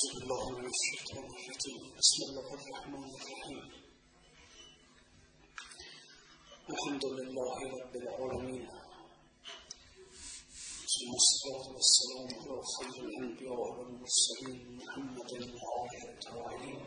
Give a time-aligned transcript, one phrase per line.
[0.00, 1.26] أعوذ بالله من الشيطان
[2.00, 3.60] بسم الله الرحمن الرحيم.
[6.72, 8.68] الحمد لله رب العالمين.
[10.94, 15.32] ثم الصلاة والسلام على خير الأنبياء والمرسلين محمد
[15.64, 16.80] وعلى التابعين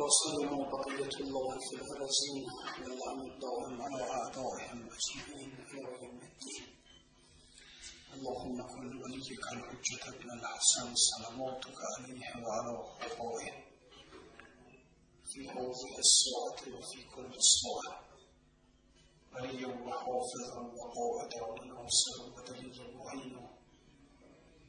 [0.00, 2.44] وسلم بقية الله في الأرزين
[2.80, 6.75] واللعن الدائم على أعدائهم أجمعين إلى يوم الدين.
[8.16, 13.54] اللهم كن وليك الحجة ابن الحسن صلواتك عليه وعلى خلفائه
[15.30, 17.94] في هذه الساعة وفي كل ساعة
[19.32, 23.44] وليا وحافظا وقائدا وناصرا ودليلا معينا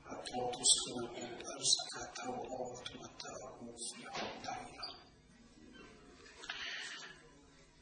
[0.08, 1.16] حتى تسكنه
[1.54, 4.88] أرزك توعا وتمتعه فيها طويلا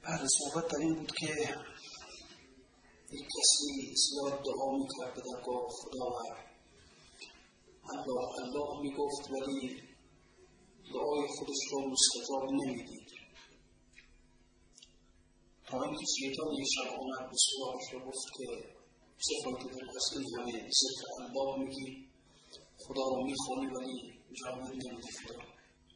[0.03, 1.55] بعد صحبت در این بود که
[3.15, 6.45] یک کسی زیاد دعا می‌کرد به درگاه خداوند
[7.93, 9.81] الله الله می‌گفت ولی
[10.93, 13.09] دعای خودش را مستجاب نمی‌دید.
[15.67, 18.75] تا اینکه شیطان یک شب آمد به سراغش و گفت که
[19.43, 22.07] فایده داره از این همه ذکر الله میگی؟
[22.87, 25.41] خدا را می‌خوانی ولی جواب نمیده خدا.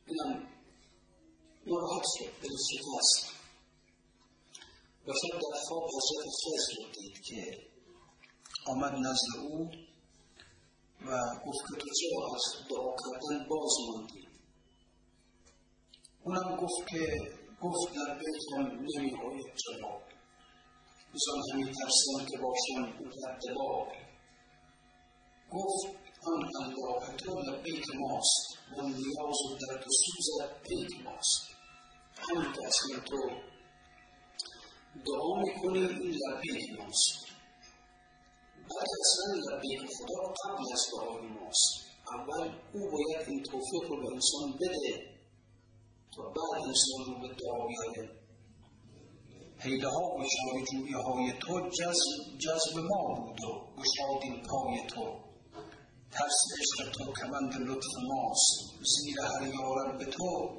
[0.07, 0.47] اینم
[1.67, 3.38] ناراحت شد دلش شکست.
[5.09, 7.57] و شب در خواب حضرت خضر رو دید که
[8.67, 9.71] آمد نزد او
[11.05, 11.09] و
[11.45, 14.27] گفت که تو چرا از دعا کردن باز ماندی؟
[16.23, 17.17] اونم گفت که
[17.61, 20.01] گفت در بیتم نمی آید جواب.
[21.13, 22.83] بزن همی ترسم که باشم
[23.25, 23.87] رد باب
[25.51, 28.59] گفت آن الله تو لبیک ماست.
[28.77, 29.85] و نیاز و درد
[30.41, 31.49] و پیک ماست.
[32.17, 32.51] همین
[33.05, 33.48] تو
[35.07, 37.25] دعا می‌کنی این لبیک ماست.
[38.69, 41.89] بعد اصلا لبیک خدا قبل از دعای ماست.
[42.11, 45.19] اول او باید این توفیق رو به انسان بده
[46.15, 48.19] تا بعد انسان رو به دعا بیاره.
[49.59, 50.23] حیله ها و
[50.71, 55.29] جوی های تو جذب, جذب ما بود و گشادین پای تو.
[56.11, 58.79] ترس عشق تو کمند لطف ماست.
[58.95, 60.49] زیر هر یارب به تو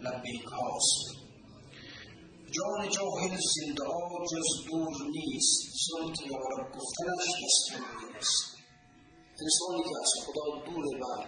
[0.00, 1.23] لبیک هاست.
[2.56, 3.84] جان جاهل زنده
[4.32, 5.62] جز دور نیست
[6.14, 8.56] که یارب گفتنش دستور نیست.
[9.42, 11.24] انسانی که از خدا دوره و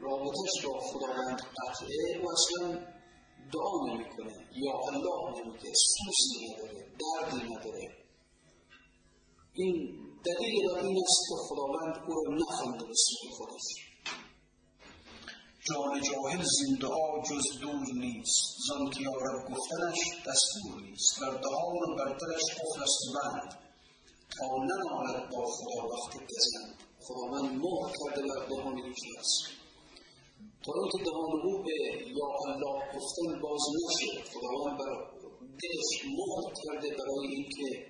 [0.00, 2.68] رابطش با خداوند قطعه و اصلا
[3.52, 7.96] دعا نمی‌کنه یا الله نمیگه سوسی نداره دردی نداره.
[9.54, 9.74] این
[10.24, 13.89] دلیل بر این است که خداوند او را نخوانده به سوی خودش.
[15.68, 16.88] جان جاهل زنده
[17.28, 18.56] جز دور نیست.
[18.68, 21.20] زان که یارب گفتنش دستور نیست.
[21.20, 23.50] بر دهان و بر دلش قفل است بند
[24.36, 29.10] تا ننالد با خدا وقت گزند خداوند مهر کرده بر دهان یکی
[30.64, 30.72] تا
[31.04, 31.78] دهان او به
[32.18, 34.24] یا الله گفتن باز نشد.
[34.32, 35.10] خداوند بر
[35.62, 37.86] دلش مهر کرده برای اینکه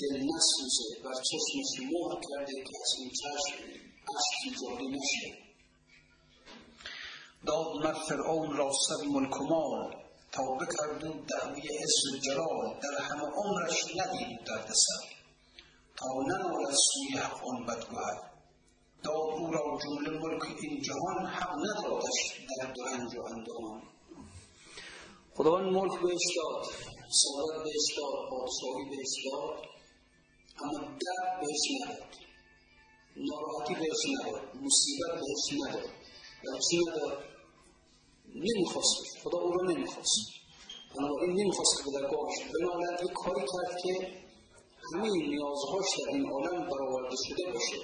[0.00, 0.88] دل نسوزه.
[1.04, 3.54] بر چشمش مهر کرده که از این چشم
[4.16, 5.51] اشکی جاری نشه.
[7.46, 9.96] داد مر فرعون را صد ملک و مال
[10.32, 15.06] تا بکرد او دعوی عز و جلال در همه عمرش ندید درد سر
[15.96, 18.20] تا ننالد سوی حق آن بدگوهر.
[19.02, 23.82] داد او را جمله ملک این جهان حق ندادش در دو رنج و اندام
[25.36, 26.64] خداوند ملک بهش داد
[27.22, 29.64] ثروت بهش داد پادشاهی بهش داد
[30.62, 32.12] اما درد بهش نداد.
[33.16, 35.90] ناراحتی بهش نداد مصیبت بهش نداد.
[36.44, 37.31] و چی نداد؟
[38.34, 39.18] نمی‌خواست.
[39.22, 40.20] خدا او رو نمی‌خواست.
[40.96, 44.22] بنابراین نمی‌خواست که به درگاهش بنالد یک کاری کرد که
[44.92, 47.76] همه نیازهاش در این عالم برآورده شده باشه.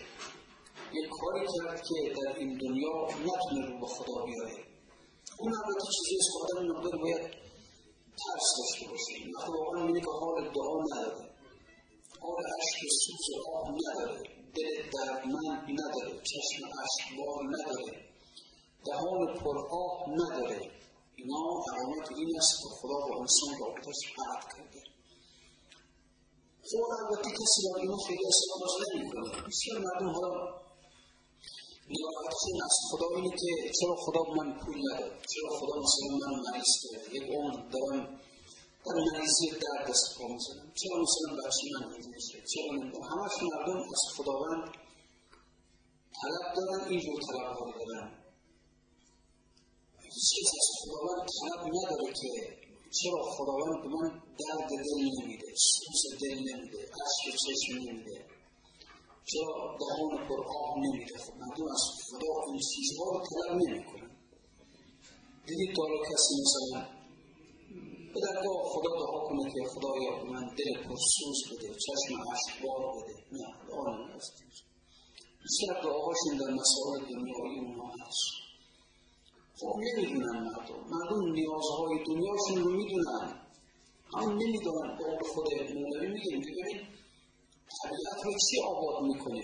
[0.92, 4.64] یک کاری کرد که در این دنیا نتونه رو به خدا بیاره.
[5.38, 7.22] اون البته چیزی است که آدم مقدار باید
[8.20, 9.14] ترس داشته باشه.
[9.36, 11.30] وقتی واقعا می‌بینه که حال دعا نداره.
[12.20, 14.22] حال عشق سوز آه نداره.
[14.56, 16.22] دل دردمند نداره.
[16.30, 18.07] چشم عشقبار نداره.
[18.86, 20.70] دهان پر آه نداره.
[21.16, 21.42] اینا
[21.72, 24.82] علامت این است که خدا با انسان رابطش قطع کرده.
[26.68, 30.58] خب البته کسی با اینا خیلی استفاده نمی‌کنه بسیار مردم حالا
[31.90, 36.72] این است خدا اینه که چرا خدا من پول نداد چرا خدا مثلا من مریض
[36.82, 38.20] کرد یک عمر دارم
[38.86, 43.32] در مریضی درد است پا می‌زنم چرا مثلا بچه من مریض میشه؟ چرا نمی‌دونم همش
[43.42, 44.64] مردم از خداوند
[46.20, 48.17] طلب دارن اینجور طلب ها دارن.
[50.18, 52.30] کس از خداوند طلب نداره که
[52.98, 54.10] چرا خداوند به من
[54.40, 54.84] درد دل
[55.22, 58.26] نمیده سوز دل نمیده عشق چشم نمیده.
[59.30, 64.10] چرا دهان پر آب نمیده؟ خب مردم از خدا این چیزها رو طلب نمی‌کنن.
[65.46, 66.80] دیدید تا کسی مثلا
[68.14, 73.14] به درگاه خدا دعا کنه که خدایا من دل پرسوز بده چشم اشکبار بده.
[73.32, 74.32] نه دعا نمیست
[75.42, 78.47] بیشتر دعاهاشون در مسائل دنیایی اونها هست.
[79.60, 83.48] خب نمی‌دونن مردم مردم نیازهای دنیاشون رو می‌دونن
[84.14, 86.80] هم نمی‌دونن به خود مولوی میگیم که ببین
[87.82, 89.42] طبیعت رو چی آباد می‌کنه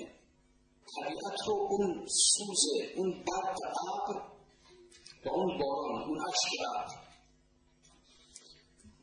[0.96, 2.62] طبیعت رو اون سوز
[2.96, 3.58] اون برق
[3.94, 4.20] ابر
[5.24, 6.94] و اون باران اون عشق ابر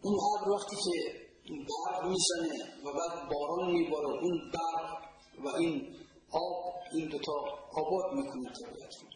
[0.04, 5.02] اون ابر وقتی که برق می‌زنه و بعد باران میباره اون برق
[5.46, 5.96] و این
[6.32, 7.34] آب این دوتا
[7.72, 9.11] آباد می‌کنه طبیعت رو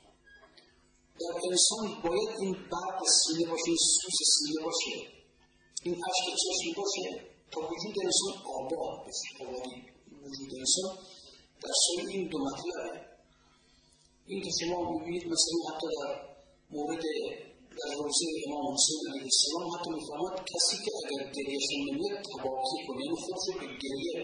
[1.20, 4.96] در انسان باید این برق سینه باشه این سوز سینه باشه
[5.84, 7.06] این عشق چشم باشه
[7.52, 9.28] تا وجود انسان آباد بشه.
[9.44, 9.76] آبادی
[10.24, 10.98] وجود انسان
[11.64, 13.02] در سوی این دو مطلبه.
[14.28, 16.12] این که شما می‌بینید مثلا حتی در
[16.70, 17.04] مورد
[17.80, 23.06] در روزه امام حسین علیه السلام حتی میفرماد کسی که اگر گریهشون نمیاد تباکی کنه.
[23.06, 24.18] یعنی خودش به گریه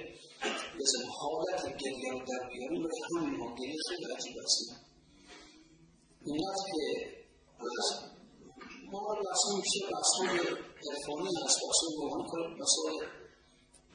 [0.79, 4.90] بزن حالت گریه رو در بیاره برای همین ما گریه خیلی عجیب است.
[6.25, 6.81] اینقدر که
[8.91, 8.99] ما
[9.31, 10.29] اصلا میشه بحثای
[10.89, 13.05] عرفانی هست بحثای روحانی کنه مسائل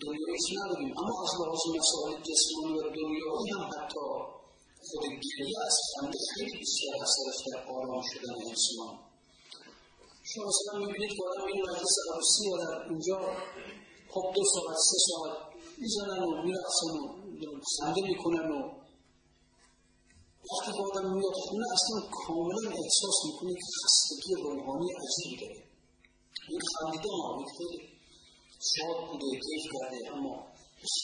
[0.03, 4.07] دنیاییش نداریم اما از لحاظ مسائل جسمانی و دنیایی هم حتی
[4.89, 8.95] خود گریه از خنده خیلی بیشتر اثرش در آرام شدن انسان
[10.31, 13.19] شما مثلا می‌بینید که آدم این مجلس عروسی و در اینجا
[14.13, 15.39] خب دو ساعت سه ساعت
[15.79, 18.86] می‌زنن و میرقصن و خنده می‌کنن و
[20.51, 25.61] وقتی که آدم میاد خونه اصلا کاملا احساس می‌کنه که خستگی روحانی عجیبی داره.
[26.51, 27.79] این خندیدن ها خیلی
[28.73, 30.35] شاد بوده کیف کرده اما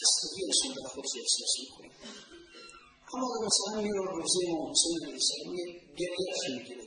[0.03, 1.91] خستگی انسان در خودش احساس می‌کنه.
[3.15, 5.21] اما مثلا میره روزه امام حسین علیه
[5.62, 6.87] یک گریهش می‌گیره.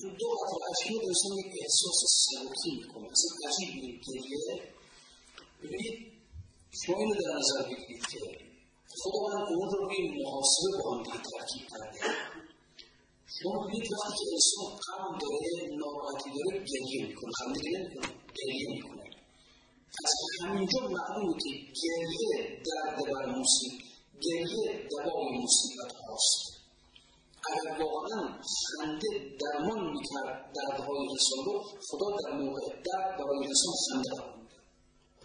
[0.00, 1.98] این دو قطر اشک انسان یک احساس
[2.28, 3.06] سبکی می‌کنه.
[3.14, 4.72] اصلا عجیب این گریه
[5.62, 6.12] ببینید
[6.86, 8.43] شما اینو در نظر بگیرید که
[9.02, 11.98] خداوند اون رو روی محاسبه با هم ترکیب کرده
[13.42, 17.32] شما ببینید وقتی که انسان غم داره ناراحتی داره گریه می‌کنه.
[17.38, 18.08] خنده نمی‌کنه
[18.38, 19.04] گریه می‌کنه.
[20.04, 21.50] از همینجا معلومه که
[21.82, 23.72] گریه درد بر مصیب
[24.20, 26.54] گریه دوای مصیبت هاست
[27.50, 28.38] اگر واقعا
[28.76, 34.33] خنده درمان می‌کرد دردهای انسان رو خدا در موقع درد برای انسان خنده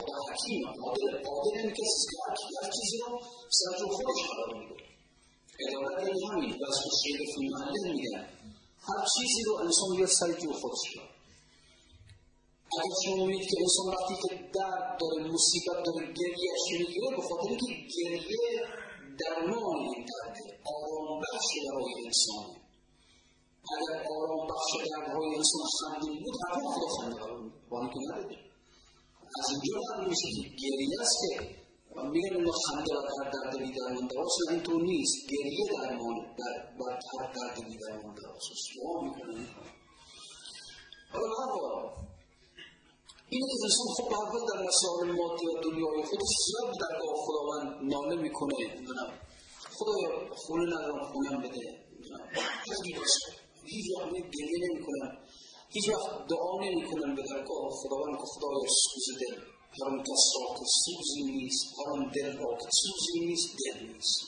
[0.07, 1.83] حکیم عادل عادل این که
[2.61, 3.19] هر چیزی رو
[3.49, 4.75] سر خودش قرار میده
[5.67, 8.27] ادالت یعنی همین و از شیر فی محله میگن
[8.87, 10.31] هر چیزی رو انسان بیاد سر
[10.61, 11.09] خودش کرد
[12.73, 17.55] اگر شما می‌بینید که انسان وقتی که درد داره مصیبت داره گریهش می‌گیره به خاطر
[17.55, 18.67] که گریه
[19.19, 22.45] درمان این درده آرام بخش برای انسان
[23.73, 28.48] اگر آرام بخش دردهای انسان خندین بود حتما خدا خنده قرار میده که نداره
[29.37, 30.27] از اینجا معلوم میشه
[30.63, 31.59] گریه است که
[32.13, 36.15] میگن اون خنده و هر درد بیدرمانده اصلا اینطور نیست گریه درمان
[36.79, 39.47] بر هر درد بیدرمانده است دعا می‌کنن
[41.11, 41.49] حالا هر
[43.29, 48.15] این که انسان خب به در مسائل مادی و دنیای خودش زیاد در خداوند ناله
[48.21, 49.13] می‌کنه می‌دونم
[49.73, 51.85] خدایا خونه ندارم خونم بده
[53.65, 55.17] هیچ وقت گریه نمی‌کنم
[55.75, 59.35] هیچ وقت دعا نمی‌کنم به درگاه خداوند که خدایا سوز دل.
[59.77, 63.87] هر اون کس را که سوزی نیست هر اون دل را که سوزی نیست دل
[63.87, 64.19] نیست.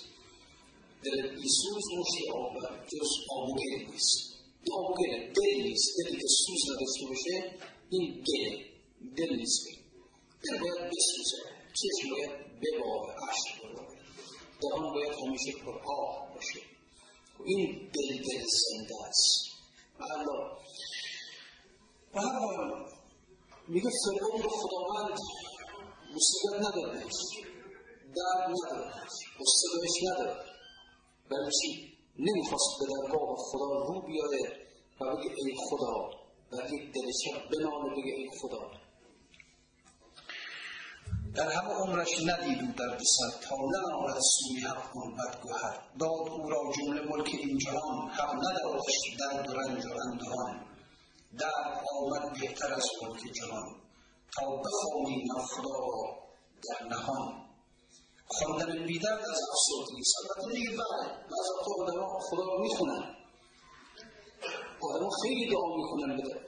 [1.03, 2.53] دل بی سوز مشتی آب
[2.87, 4.17] جز آبوگل نیست.
[4.63, 5.89] این آبوگل دل نیست.
[5.97, 7.55] دلی که سوز نداشته باشه
[7.89, 8.65] این گله
[9.17, 9.65] دل نیست.
[10.43, 11.37] دل باید بسوزه.
[11.79, 12.31] چشم باید
[12.61, 13.97] بباره عشق بباره
[14.61, 16.59] دهان باید همیشه پر آب باشه.
[17.45, 19.51] این دل دل زنده است.
[19.99, 20.57] حالا
[22.13, 22.85] به هر حال
[23.67, 25.19] میگه فرعون خداوند
[26.15, 27.13] مصیبت ندادش
[28.15, 30.45] درد ندادش قصه بهش نداد
[31.31, 34.67] ولی چی؟ نمی‌خواست به درگاه خدا رو بیاره
[35.01, 36.09] و بگه ای خدا
[36.51, 38.71] و یک دل شب بنامه بگه ای خدا.
[41.35, 46.71] در همه عمرش ندید او در سر تا ننالد سوی حق بدگوهر داد او را
[46.77, 48.09] جمله ملک این جهان.
[48.09, 50.70] حق ندادش درد و رنج و اندهان.
[51.39, 53.81] درد آمد بهتر از ملک جهان
[54.35, 55.77] تا بخوانی خدا
[56.69, 57.41] در نهان
[58.27, 59.95] خواندن بیدرد از افسردگی.
[59.95, 61.07] نیست البته دیگه بله.
[61.07, 63.15] بعض وقتا آدما خدا رو می‌خونن.
[64.81, 66.41] آدما خیلی دعا می‌کنن بده.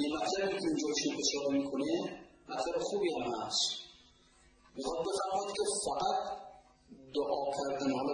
[0.00, 0.86] یه مطلبی که اینجا
[1.18, 3.70] اشاره می‌کنه مطلب خوبی هم هست.
[4.74, 6.43] می‌خواد بفرماید که فقط
[7.14, 7.40] دعا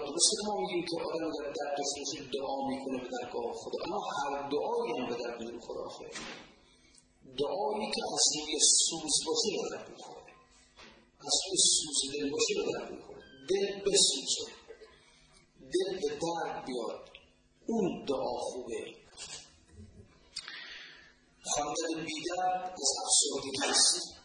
[0.08, 3.78] درسته ما میگیم که آدم در درد داشته دعا می‌کنه به درگاه خدا.
[3.86, 6.10] اما هر دعایی هم به درد خدا خیلی
[7.38, 10.32] دعایی که از روی سوز باشه به درد می‌خوره.
[11.20, 13.22] از روی سوز دل باشه به درد می‌خوره.
[13.50, 14.52] دل بسوزه.
[15.60, 17.10] دل به درد بیاد.
[17.66, 18.94] اون دعا خوبه.
[21.44, 24.16] خواندن بیدرد از افسردگی است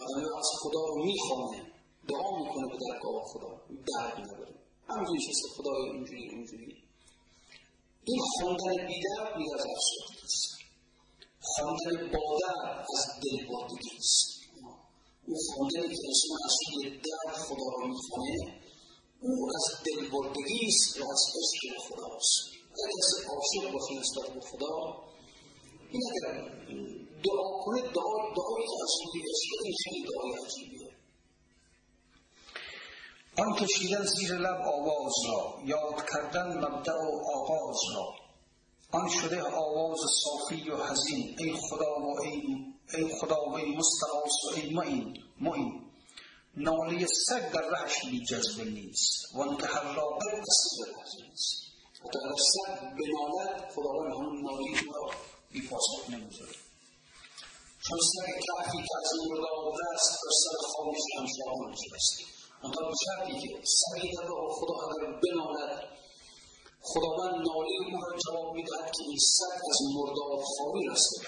[0.00, 1.75] آدم از خدا رو می‌خوانه.
[2.08, 3.50] دعا می‌کنه به درگاه خدا
[3.88, 4.54] درد نداره.
[4.88, 6.76] همینجوری چیست خدای اینجوری اینجوری.
[8.04, 10.56] این خواندن بیدرد میگه از افسردگی است.
[11.40, 14.26] خواندن بادر از دلبردگی است.
[15.28, 18.66] او خواندنی که انسان از روی درد خدا را می‌خوانه
[19.20, 22.36] او از دلبردگی است و از عشق خداست
[22.76, 24.74] اگر کسی عاشق باشه نسبت به خدا
[25.92, 26.32] این اگر
[27.24, 30.75] دعا کنه دعا دعایی که از روی عشق این خیلی دعای عجیبیه.
[33.38, 38.14] آن کشیدن زیر لب آواز را یاد کردن مبدع و آغاز را.
[38.90, 42.42] آن شده آواز صافی و حزین ای خدا و ای,
[42.94, 45.90] ای خدا و ای مستقاس و ای معین معین.
[46.56, 51.62] ناله سگ در رهش بی جذبه نیست و آنکه هر راقب از نیست.
[52.00, 55.10] حتی اگر سگ بنالد خداوند همون ناله را
[55.52, 56.56] بی پاسخ نمی‌ذاره
[57.88, 62.35] چون سگ کهفی که از این مرداب است در سر خاموش هم شاهان نشسته.
[62.62, 65.96] به شرطی که سگی در خدا اگر بنالد
[66.82, 71.20] خداوند ناله او را جواب می‌دهد که این سگ از مرداب خواهی رسته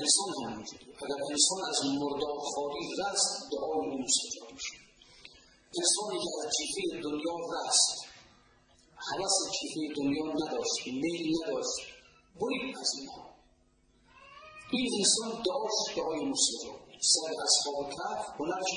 [0.00, 0.64] انسان هم
[1.02, 4.28] اگر انسان از مرداب خواهی رست دعای او میشه
[5.78, 8.10] انسانی که از جیفه دنیا رست
[9.08, 11.78] حوث جیفه دنیا نداشت میل نداشت
[12.40, 13.30] برید از اینها
[14.72, 18.72] این انسان دعاش دعای مستجاب سر اصحاب کف هنرش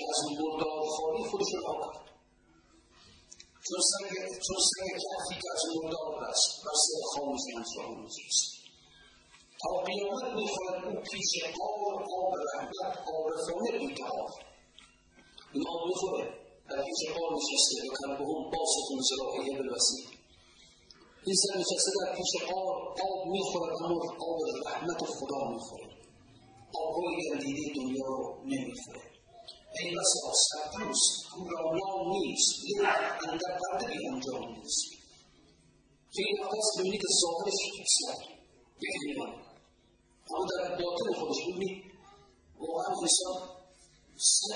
[0.00, 2.10] که از مرداب خواهی خودش را کرد
[3.66, 4.08] چون سر
[4.46, 8.60] چون سر کفی که از مرداب رست بر سر خاموش انسان نزیست
[9.62, 11.30] تا قیامت می‌خواهد او پیش
[11.60, 14.30] آب آب رحمت عارفانه بیتاب
[15.52, 15.86] این آب.
[15.88, 16.24] می‌خوره
[16.70, 20.06] در پیش آب نشسته و کلبهم باستون زراعیه بالوسیل
[21.26, 22.76] این سر نشسته در پیش آب
[23.10, 25.88] آب می‌خورد اما آب رحمت خدا می‌خوره
[26.74, 29.09] آبهای گردیده دنیا رو نمی‌خوره
[29.78, 30.70] ای بس آسفت
[31.36, 32.78] او را نام نیست لیک
[33.28, 34.84] اندر پرده بی انجام نیست
[36.14, 38.18] خیلی وقت ببینید که ظاهرش فیکسد
[38.80, 39.32] به ایمان
[40.30, 41.84] اما در باطن خودش ببینید
[42.58, 43.60] واقعا انسان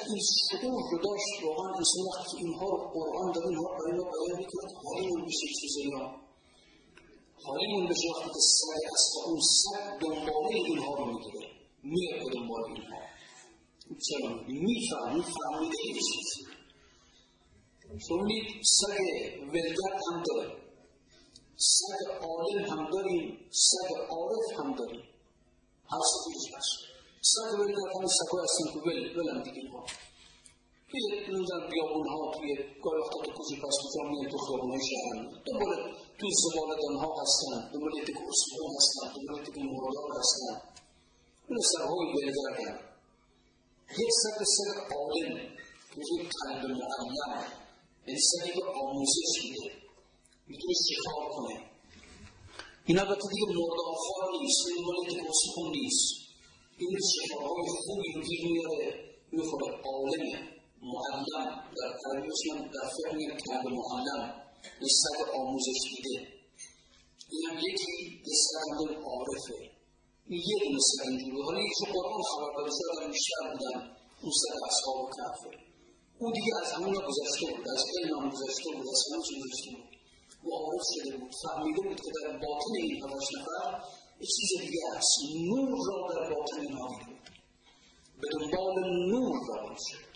[0.09, 4.38] این شعور رو داشت واقعا انسان وقتی اینها رو قرآن در اینها برای ما بیان
[4.38, 6.16] می‌کند حالیمون بشه چیزایی ها
[7.44, 11.49] حالیمون بشه وقتی که سر اون سر دنباله اینها رو می‌گیره
[11.83, 13.13] میره دنبال اینها
[13.85, 15.76] چرا می‌فهمی فهمیده
[16.09, 16.49] چیز
[18.11, 18.99] ببینید سگ
[19.49, 20.57] ولگرد هم داره
[21.57, 25.05] سگ عالم هم داریم سگ عارف هم داریم
[25.93, 26.75] هر سگیش هست
[27.21, 29.85] سگ ولگرد هم سگای هستن که ول ولم دیگه ها
[30.91, 34.81] توی نمیدن بیابون ها توی گاهی وقتا تو کوچه پس تو میان تو خیابون های
[34.91, 35.73] شهرن دنبال
[36.19, 40.55] توی زبالدان ها هستن دنبال تک اسبون هستن دنبال تک مردار هستن
[41.49, 42.93] این سگهای ولگرد یک
[44.23, 45.55] سر سر عالم
[45.97, 47.45] یک قلب معلم
[48.07, 49.75] یعنی سری که آموزش میده
[50.47, 51.71] می‌تونه شکار کنه
[52.87, 56.14] این البته دیگه مردافار نیست این مال که مسکون نیست
[56.79, 62.64] این شکارهای خوبی رو که میاره می‌خوره عالمه معلم در قلبش
[70.28, 74.97] یه دونه سر اینجوری حالا یکی قرآن خبر داره شاید بیشتر بودن اون سر اصحاب
[75.04, 75.64] و کفه
[76.19, 79.71] اون دیگه از همون گذشته بود از علم هم گذشته بود از همه چیز گذشته
[79.76, 79.88] بود.
[80.43, 83.81] او عارف شده بود فهمیده بود که در باطن این هفتش نفر
[84.21, 85.19] یه چیز دیگه است.
[85.50, 87.31] نور را در باطن اینها دیده بود.
[88.21, 88.75] به دنبال
[89.11, 90.14] نور روان شد.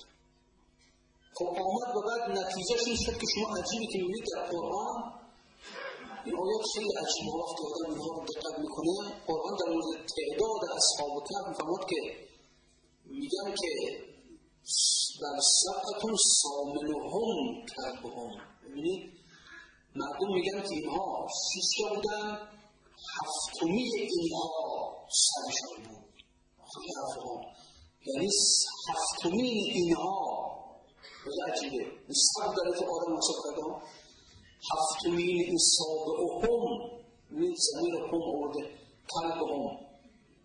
[1.35, 5.18] خب آمد و بعد نتیجهش این شد که شما عجیبی که می‌بینید در قرآن
[6.25, 11.17] این آیات خیلی عجیبه وقتی آدم اینها رو دقت می‌کنه قرآن در مورد تعداد اصحاب
[11.17, 12.29] و کهف می‌فهمد که
[13.05, 13.73] میگن که
[15.21, 18.31] در سبقتون سامنهم کلبهم
[18.65, 19.13] ببینید
[19.95, 22.39] مردم میگن که اینها شیشتا بودن
[23.17, 24.49] هفتمی اینها
[25.11, 26.15] سرشان بود.
[26.75, 27.41] خیلی حرفها.
[28.07, 28.29] یعنی
[28.89, 30.49] هفتمی اینها
[31.25, 33.83] خیلی عجیبه سب در آدم حساب کردم
[34.73, 36.99] هفتمین این سابعهم
[37.31, 38.71] من زمین هم آورده
[39.09, 39.89] کلبهم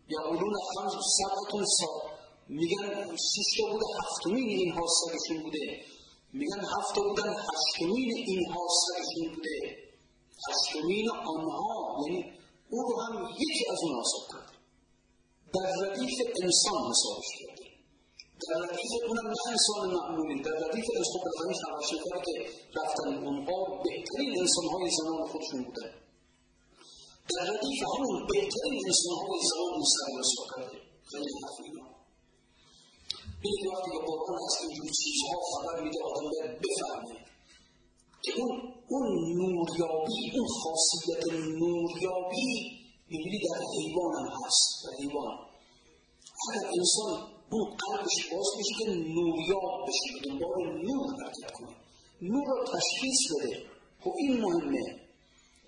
[0.09, 2.13] یقولون خمس سبعتون ساب
[2.47, 5.81] میگن شش تا بوده هفتمین اینها سرشون بوده.
[6.33, 9.77] میگن هفته بودن هشتمین اینها سرشون بوده.
[10.49, 12.33] هشتمین آنها یعنی
[12.69, 14.53] او رو هم یکی از اون حساب کرده
[15.53, 17.52] در ردیف انسان حسابش کرده
[18.49, 21.21] در ردیف اونم نه انسان معمولی در ردیف انسان
[21.73, 22.35] نوشته که
[22.79, 25.91] رفتن اونها بهترین انسان های زمان خودشون بودن.
[27.29, 30.77] در ردیف همون بهترین انسان های زمان سر رسوا کرده.
[31.11, 31.93] خیلی حرف اینا
[33.45, 37.19] این وقتی که قرآن از اینجور چیزها خبر میده آدم باید بفهمه
[38.23, 39.07] که اون اون
[39.39, 42.49] نوریابی اون خاصیت نوریابی
[43.07, 45.37] می‌بینی در حیوان هم هست در حیوان.
[46.49, 48.85] اگر انسان اون قلبش باز بشه که
[49.17, 50.57] نوریاب بشه دنبال
[50.87, 51.75] نور حرکت کنه
[52.21, 53.65] نور رو تشخیص بده
[54.03, 54.85] خب این مهمه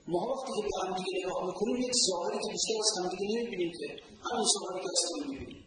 [0.08, 3.28] ما وقتی که به هم دیگه نگاه می‌کنیم یک ظاهری که بیشتر از هم دیگه
[3.36, 3.88] نمی‌بینیم که
[4.28, 5.66] همین ظاهری که از می‌بینیم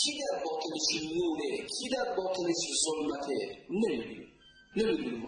[0.00, 0.86] کی در باطنش
[1.16, 3.38] نوره کی در باطنش ظلمته
[3.70, 4.28] نمی‌بینیم
[4.76, 5.22] نمی‌بینیم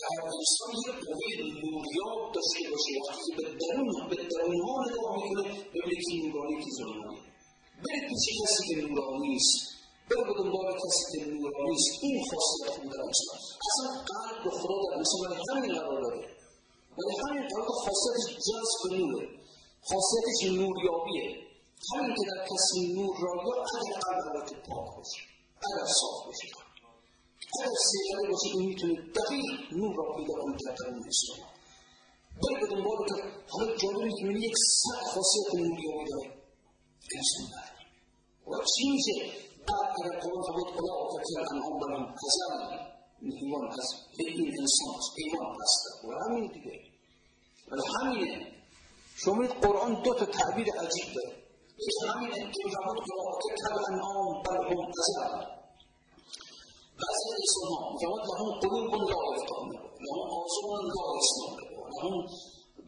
[0.00, 1.26] در انسان یک قوه
[1.62, 5.42] نوریاب داشته باشه وقتی که به درون به درونها نگاه می‌کنه
[5.74, 7.29] ببینه که نورانی که ظلمانی
[7.84, 9.70] برید پیش کسی که نورانی است
[10.10, 14.76] برو به دنبال کسی که نورانی است این خاصیت در انسان اصلا قلب به خدا
[14.84, 16.26] در انسان برای همین قرار داده.
[16.98, 19.28] ولی همین قرار خاصیتش جذب نوره.
[19.88, 21.26] خاصیتش نوریابیه.
[21.92, 25.22] همین که در کسی نور را یا اگر قلب حالت پاک باشه
[25.68, 26.48] اگر صاف باشه
[27.60, 31.48] اگر سیغلی باشه این می‌تونه دقیق نور را پیدا کنه در درون اسلام.
[32.42, 36.40] بری به دنبال که حالا جالبی که یک صد خاصیت نوریابی داره.
[37.16, 37.69] انسان
[38.50, 39.12] داره و چی میشه
[39.68, 42.90] بعد اگر قرآن فرمود خدا آفتی انعام برم ازل
[43.40, 46.80] حیوان از این انسان از حیوان پسته و دیگه
[47.70, 48.46] ولی همینه
[49.46, 50.24] قرآن دو تا
[50.70, 51.40] عجیب داره
[52.14, 52.98] همین انتظامات
[53.42, 55.60] که کل انعام بل هم ازل
[57.00, 59.70] بعضی انسان ها می‌فهمد لهم قلوب لا یفتقون
[60.06, 62.26] لهم آذان لا یسمعون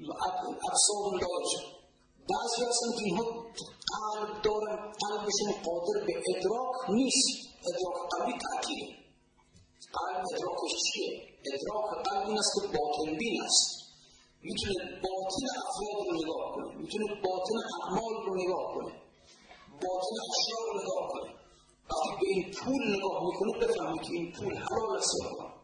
[0.01, 1.83] لهم ابصار لا یبصرون
[2.31, 2.65] بعضی
[2.99, 3.42] که
[3.93, 7.29] قلب دارن قلبشون قادر به ادراک نیست.
[7.69, 8.87] ادراک قلبی تأکیده
[9.99, 11.11] قلب ادراکش چیه؟
[11.53, 13.83] ادراک قلب این است که باطن بین است.
[14.43, 16.69] می‌تونه باطن افراد رو نگاه کنه.
[16.83, 18.93] می‌تونه باطن اعمال رو نگاه کنه.
[19.85, 21.31] باطن اشیاء رو نگاه کنه.
[21.91, 25.63] وقتی به این پول نگاه می‌کنه بفهمه که این پول حلال است یا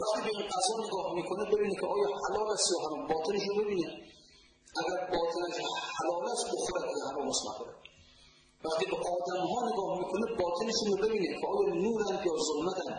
[0.00, 3.06] وقتی به این غذا نگاه می‌کنه ببینه که آیا حلال است یا حرام.
[3.08, 3.88] باطنش رو ببینه.
[4.80, 5.56] اگر باطنش
[5.96, 7.74] حلال است بخورد اگر حرام است نخورد
[8.64, 12.94] وقتی به آدم ها نگاه می‌کنه باطنشون رو ببینه که آیا نورن یا ظلمتن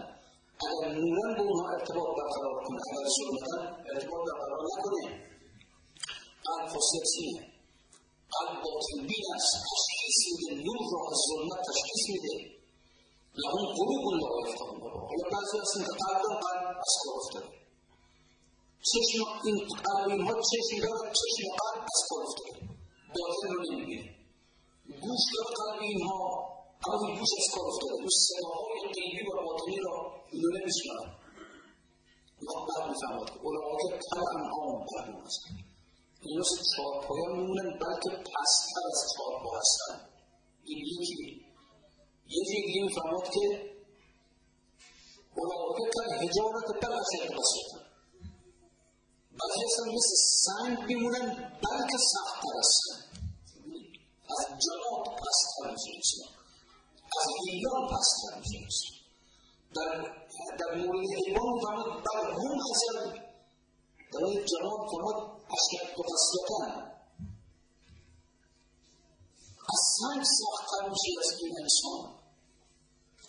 [0.66, 3.62] اگر نورن به اونها ارتباط برقرار کنه اگر ظلمتن
[3.94, 5.04] ارتباط برقرار نکنه.
[6.48, 6.70] قلب
[7.20, 7.54] اینه
[8.36, 9.54] قلب باطن بین است.
[9.72, 10.64] تشخیص میده.
[10.66, 12.36] نور را از ظلمت تشخیص میده.
[13.42, 17.63] لهم قلوب لا یفقهون حالا بعضی هستن که قلب دارن قلب از کار افتاده.
[18.92, 22.52] چشم این قلب اینها چشم دارن چشم قلب از کار افتاده
[23.16, 24.16] باطن رو نمی‌بینه.
[25.02, 26.24] گوش داره قلب اینها
[26.88, 29.96] اما این گوش از کار افتاده اون صداهای غیبی و باطنی را
[30.32, 31.06] اینو نمیشنن
[32.46, 35.56] ما بعد می‌فهمد که اولاکه کل انعام برمون هستن.
[36.22, 36.44] اینا
[36.76, 40.10] چهارپایان میمونن بلکه پستر از چهارپا هستن.
[40.64, 41.46] این یکی.
[42.28, 43.46] یه جای دیگه می‌فهمد که
[45.38, 47.83] اولاکه کل هجارت بل اشد بسیطن
[49.40, 50.16] بعضی هستن مثل
[50.46, 51.28] سنگ میمونن
[51.64, 52.98] بلکه سختتر هستن
[54.30, 56.24] از جناب پستر میشه
[57.20, 58.94] از حیوان پستر میشه
[59.76, 59.90] در
[60.60, 63.18] در مورد حیوان می‌فهمد بل هم ازل
[64.14, 66.94] در مورد جناب فرماد اشد قسلتن
[69.74, 72.14] از سنگ سختتر میشه از این انسان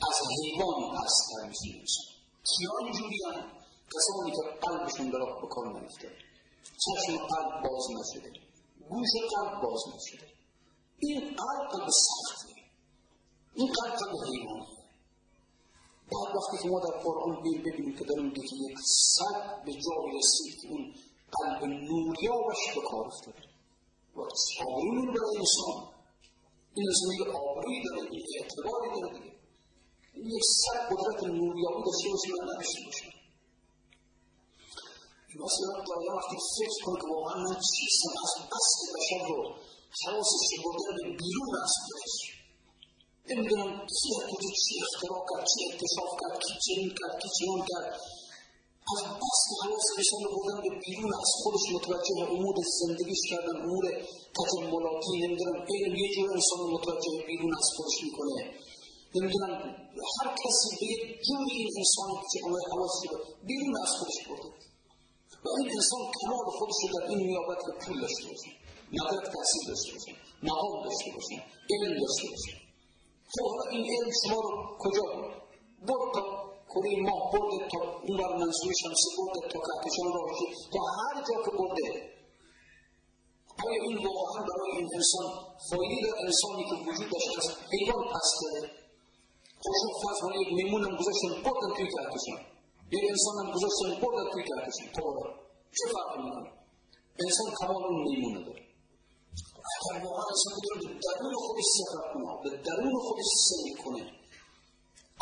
[0.08, 2.06] از حیوان پستر میشه انسان
[2.44, 6.10] کیا اینجوریان کسانی که قلبشون به کار نرفته
[6.64, 8.32] چشم قلب باز نشده.
[8.88, 10.26] گوش قلب باز نشده.
[10.98, 12.54] این قلب قلب سخته.
[13.54, 14.66] این قلب قلب حیوانه.
[16.12, 18.78] بعد وقتی که ما در قرآن بیم ببینیم که داریم دیگه یک
[19.14, 20.94] صد به جای رسید که اون
[21.32, 23.42] قلب نوریابش به کار افتاده.
[24.16, 25.94] و آبروی برای انسان.
[26.74, 29.34] این انسان یه آبروی داره این اعتباری داره دیگه.
[30.36, 33.13] یک صد قدرت نوریابی داشته باشه یا نداشته باشه.
[35.46, 39.40] مثلا داره وقتی فکر کنه که واقعا من چیستم از اصل بشر رو
[40.04, 42.14] حواسش رو برده به بیرون از خودش
[43.30, 48.00] نمی‌دونم کی کجا چی اختراع کرد چی اکتشاف کرد کی چنین کرد کی چنان کرد
[48.92, 53.84] از اصل حواس بشر رو بردن به بیرون از خودش متوجه امور زندگیش کردن امور
[54.38, 58.54] تجملاتی نمی‌دونم علم یه جور انسان رو متوجه بیرون از خودش می‌کنه
[59.14, 59.52] نمی‌دونم
[60.16, 63.08] هر کسی به یک جوری این انسانی که عمر حواسی
[63.46, 64.53] بیرون از خودش برده
[65.44, 68.50] و این انسان کمال خودش رو در این میابد که پول داشته باشه
[68.92, 71.36] مدرک تحصیل داشته باشه مقام داشته باشه
[71.70, 72.52] علم داشته باشه.
[73.32, 75.04] خب حالا این علم شما رو کجا
[75.86, 76.22] برد تا
[76.72, 81.36] کره ماه برده تا اون بر منصور شمسی برده تا کهکشان راهی تا هر جا
[81.44, 82.14] که برده
[83.66, 85.26] آیا این واقعا برای این انسان
[85.70, 88.70] فایده انسانی که وجود داشته از حیوان پسته
[89.62, 92.53] خودشون فرض کنه یک میمون هم گذاشتن بردن توی کهکشان.
[92.94, 95.22] Bir insanın kızılsın burada Türk arkadaşım, doğru.
[95.72, 96.48] Şu farkındadır.
[97.24, 98.58] İnsan kavalın limanıdır.
[99.70, 102.02] حتى المغارة سنقول بالضرورة خذ السفر
[102.42, 104.04] بالضرورة خذ السفر كنا.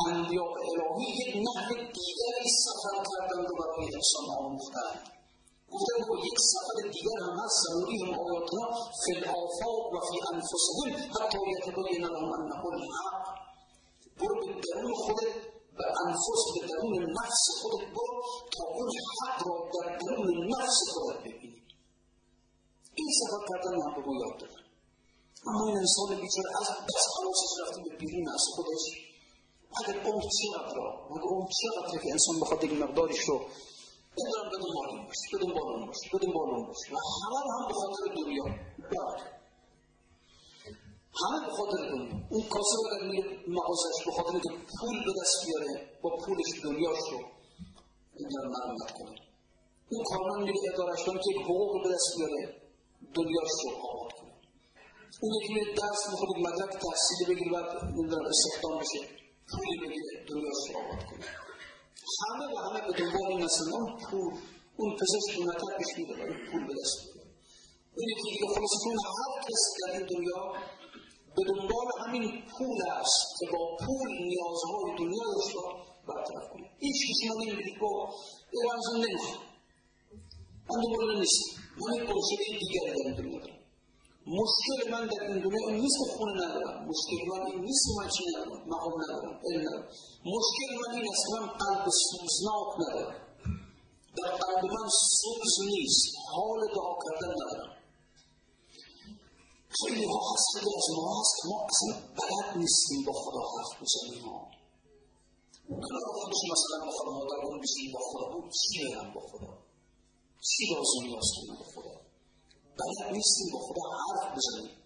[0.07, 0.31] عند
[0.71, 4.95] إلهية نحو الديار السفر كردن دوباره إنسان آموختن
[5.73, 8.65] گفتن که یک سفر دیگر هم هست ضروری هم آیاتنا
[9.03, 10.91] فی الآفاق و فی أنفسهم.
[11.17, 13.25] حتی یتبین لهم انه الحق.
[14.19, 15.35] برو به درون خودت
[16.07, 18.19] انفس بقانون النفس خد الجرم
[18.55, 18.89] تقول
[19.21, 21.63] هضرب ده قانون النفس ضرب بيه
[22.99, 24.55] إيه سبب هذا المعبود يضرب
[25.49, 26.45] أما إن الإنسان بيصير
[26.89, 28.85] بس خلاص اشتغلت بالبيرين على خدش
[29.77, 33.47] هذا الأم تصير اضرب والام تصير اضرب إنسان بقدر مقدار الشغل
[34.19, 38.45] تقدر بدون بالون مش بدون بالون مش بدون بالون مش وحرام هم بخاطر الدنيا.
[38.93, 39.42] بعد
[41.21, 45.47] همه به خاطر دنیا اون کاسه رو میره مغازش به خاطر که پول به دست
[45.47, 47.21] بیاره با پولش دنیاش رو.
[48.17, 49.17] اینجا مرمت کنه
[49.91, 52.57] اون کارمند میره ادارش کنه که حقوق به دست بیاره
[53.15, 54.33] دنیاش رو آباد کنه.
[55.23, 59.01] اون یکی میره درس می‌خواد مدرک تحصیلی بگیر بعد نمی‌دونم استخدام بشه.
[59.51, 61.27] پولی بگیره دنیاش رو آباد کنه.
[62.23, 64.35] همه و همه به دنبال این هستن اون پول.
[64.77, 67.31] اون پزشک مطلبش میده برای پول به دست بیاره.
[67.97, 70.53] اون یکی دیگه خلاصه هر کس در این دنیا
[71.37, 75.77] به دنبال همین پول است که با پول نیازهای دنیایش را
[76.09, 78.15] برطرف کنه هیچ کسی من نمی‌دید با
[78.53, 79.53] ایران زن نمی‌خوام
[80.71, 81.43] من دنبال نیست
[81.81, 83.39] من یک بلشده دیگر در این دنیا.
[83.41, 83.63] دارم
[84.27, 86.89] مشکل من در این دنیا این نیست که خونه ندارم.
[86.89, 88.69] مشکل من این نیست که من چی ندارم.
[88.69, 89.41] مقام ندارم.
[89.47, 89.89] علم ندارم.
[90.35, 93.21] مشکل من این است من قلب سوزناک ندارم.
[94.17, 94.89] در قلب من
[95.21, 96.15] سوز نیست.
[96.35, 97.73] حال دعا کردن ندارم
[99.83, 100.21] خیلی ها
[100.53, 104.23] خیلی از ما هست که ما اصلا بلد نیستیم با خدا حرف بزنیم
[106.21, 109.53] خودش مثلا با خدا مادرگان بشیم با خدا بود چی برم با خدا
[110.49, 111.05] چی لازم
[111.37, 111.95] کنیم با خدا
[112.81, 114.77] بلد نیستیم با خدا حرف بزنیم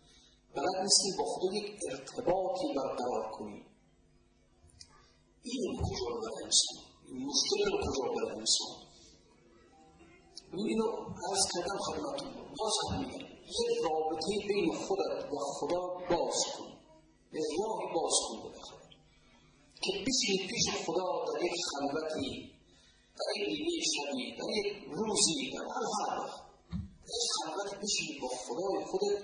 [0.57, 3.67] بلد نیستیم با خدا یک ارتباطی برقرار کنیم
[5.43, 6.79] این رو کجا بره انسان
[7.09, 8.87] این مشکل رو کجا بره انسان
[10.53, 10.87] اینو
[11.31, 12.33] عرض کردم خدمتون.
[12.59, 15.81] باز هم یک رابطه بین خودت و خدا
[16.11, 16.73] باز کن
[17.33, 18.89] به راهی باز کن بالاخره
[19.83, 22.51] که بشینی پیش خدا در یک خلوتی
[23.17, 26.29] در یک نیمه شبی در یک روزی در هر حال
[27.07, 29.23] در یک خلوت بشینی با خدای خودت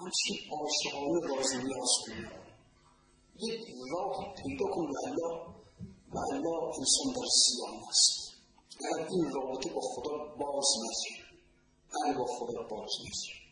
[0.00, 2.48] همچین عاشقانه راز نیاز کنی
[3.48, 3.60] یک
[3.92, 5.58] راهی پیدا کن و الله
[6.12, 8.28] و الله انسان در زیان است
[8.80, 11.24] اگر این رابطه با خدا باز نشه.
[12.04, 13.47] اگر با خدا باز نشه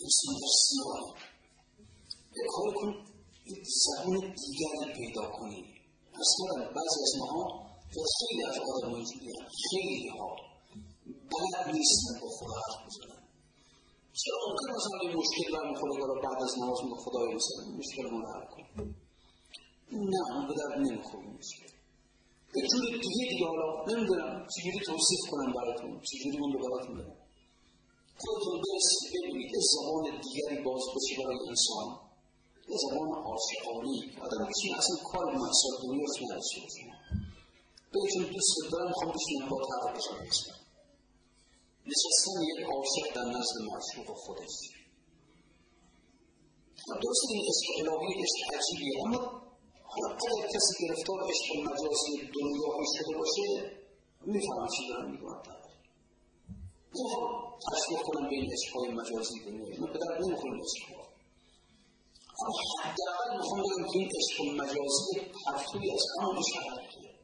[0.00, 1.14] در سیاه
[2.34, 2.90] به کار کن
[3.46, 5.64] یک زبون دیگری پیدا کنی
[6.12, 9.04] پس کردم بعضی از ماها و خیلی از آدم
[9.70, 10.36] خیلی ها
[11.06, 13.22] بلد نیستن با خدا حرف بزنن
[14.12, 18.02] چرا ممکن مثلا این مشکل برمیخوره حالا بعد از نماز میگه خدای مثلا مشکل
[19.92, 21.66] نه اون به درد نمی‌خوره مشکل
[22.54, 23.30] به جور دیگه
[24.56, 27.19] چجوری توصیف کنم براتون چجوری اون رو براتون
[28.20, 29.50] خودتون برسید ببینید.
[29.54, 31.88] یه زبان دیگری باز بشه برای انسان.
[32.68, 33.94] یه زبان عاشقانه.
[34.24, 36.84] آدم بتونه اصلا کار مقصد دنیاش نداشته باشه
[37.92, 40.26] بهتون دوست دارم می‌خوام بشینم با طرف بزنم
[41.90, 44.56] نشستن یک عاشق در نزد معشوق خودش.
[47.02, 49.42] درست این عشق الهی عشق عجیبیه اما
[49.82, 53.76] حالا اگر کسی گرفتار عشق مجازی دنیایی شده باشه
[54.26, 55.59] می‌فهمم چی دارم میگم.
[56.92, 61.02] تشریح کنم به این عشقهای مجازی دنیایی من به درد نمی‌خورم عشقها
[62.42, 67.14] اما حداقل می‌خوام بگم که این عشق مجازی پرتوی از همون عشق حقیقیه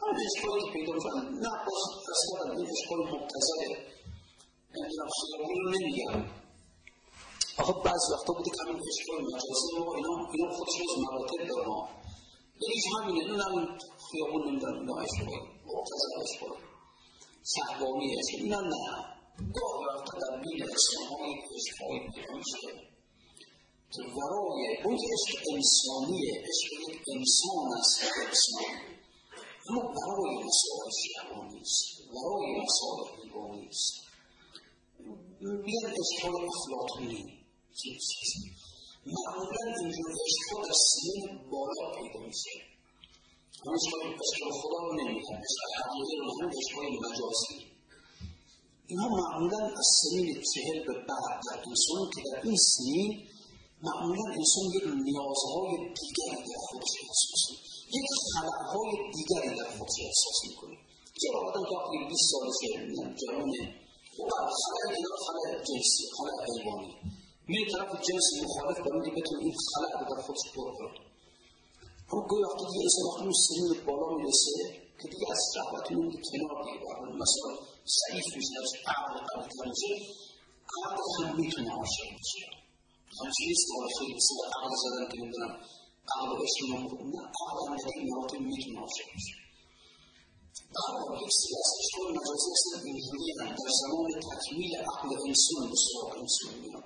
[0.00, 1.82] همون عشقهایی که پیدا می‌کنن نه باز
[2.14, 3.86] اصلا این عشقهای مبتزله
[4.74, 6.24] نمی‌دونم خیابون رو نمیگم.
[7.58, 11.88] آخه بعض وقتا بوده که همین عشقهای مجازی ما اینا اینا خودشون از مراتب دارن.
[12.62, 13.68] یکیش همینه این همین
[14.10, 15.40] خیابون نمی‌دونم اینا عشقهای
[16.22, 16.67] عشقهای.
[17.44, 18.84] شهوانی عشق اینا نه
[19.54, 22.88] گاهی وقتا در بین عشقهای عشقهای پیدا شده
[23.92, 28.98] که ورای اون عشق انسانیه عشق یک انسان است یک انسان
[29.70, 33.94] اما برای مسائل شهوانی است برای مسائل حیوانی است
[35.40, 37.38] میگن اشکال افلاطونی
[39.06, 42.26] معمولا اینجور اشکال در سنین بالا پیدا
[43.66, 47.56] میشه همه اشکال خدا رو نمیگن اشکال حقیقی رو هم اشکال مجازی
[48.86, 53.10] اینها معمولا از سنین چهل به بعد در انسان که در این سنین
[53.82, 57.42] معمولا انسان یک نیازهای دیگری در خودش احساس
[57.98, 60.76] یک خلقهای دیگری در خودش احساس می‌کنه.
[61.20, 62.68] چرا آدم که وقتی 20 سالشه
[63.20, 63.62] جوانه
[64.18, 66.94] و بعد خلق اینا خلق جنسی خلق حیوانی.
[67.48, 71.07] میره طرف جنس مخالف برای اینکه بتونه این خلق رو در خودش پر کنه.
[72.12, 74.54] اما گوی وقتی دیگه انسان وقتی اون سنین بالا میرسه
[75.00, 76.78] که دیگه از شهوت میمونه کنار دیگه
[77.24, 77.50] مثلا
[77.96, 79.92] ضعیف میشه از عقل قویتر میشه
[80.84, 82.44] عقل هم میتونه عاشق بشه
[83.20, 85.52] همچین نیست که خیلی مثل عقل زدن که نمیدونم
[86.16, 86.60] عقل و عشق
[87.14, 89.34] نه عقل هم این مراتب میتونه عاشق بشه
[90.88, 96.12] عقل سری از اشکال مجازی هستن اینجوری هم در زمان تکمیل عقل انسان به سراغ
[96.22, 96.84] انسان میان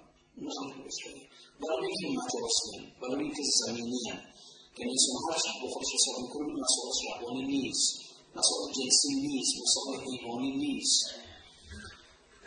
[1.63, 4.32] برای اینکه مجازی هم برای اینکه زمینی هم
[4.77, 7.93] که انسان هر چند با خودش حساب می‌کنه مسائل شهوانی نیست.
[8.37, 11.05] مسائل جنسی نیست مسائل حیوانی نیست.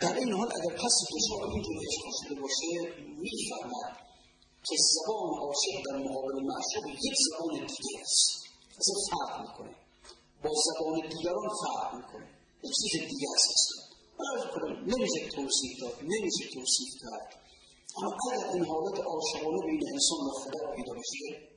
[0.00, 2.68] در این حال اگر کسی دچار اینجور اشکال شده باشه
[3.22, 3.96] می‌فهمد
[4.66, 8.28] که زبان عاشق در مقابل معشوق یک زبان دیگه است.
[8.80, 9.74] اصلا فرق می‌کنه.
[10.44, 12.28] با زبان دیگران فرق می‌کنه.
[12.64, 13.86] یک چیز دیگه است اصلا.
[14.92, 17.28] نمیشه توصیف داد نمیشه توصیف کرد.
[17.96, 21.55] اما اگر این حالت عاشقانه بین انسان و خدا پیدا بشه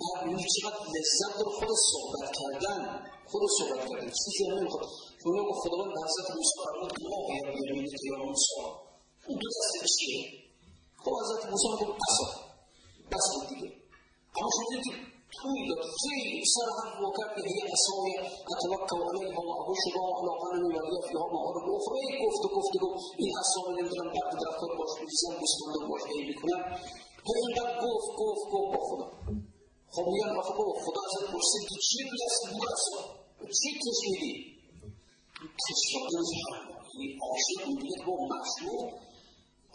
[0.00, 2.80] بعد می‌بینی چقدر لذت داره خود صحبت کردن
[3.30, 4.12] خود صحبت کردن.
[4.20, 4.88] چیزی هم نمی‌خواد.
[5.20, 5.92] چون که خداوند
[6.64, 8.54] فرمود ما یا بیرونی که یا موسی
[9.28, 10.20] اون دو دسته چیه
[11.02, 12.28] خب حضرت موسی هم اصلا
[13.12, 13.68] بس بود دیگه.
[14.36, 14.92] اما شما که
[15.36, 18.12] توی داد خیلی سر هم واقع که هی اصای
[18.52, 22.88] اتوکل علیها و ابوشها علی غنمی و لی فیها معارف اخرى گفت و گفت و
[23.18, 26.60] این اصلا نمی‌دونم بعد درختار باش میریزن گوسفندان باش هی می‌کنن
[27.26, 29.06] هی اینقدر گفت گفت گفت با خدا.
[29.94, 33.00] خب میگن آخه بابا خدا ازت پرسید که چی دست بود اصلا
[33.58, 34.34] چی توش میدی
[35.64, 36.24] کشوردن
[36.98, 38.92] این عاشق می‌بینه با مخلوق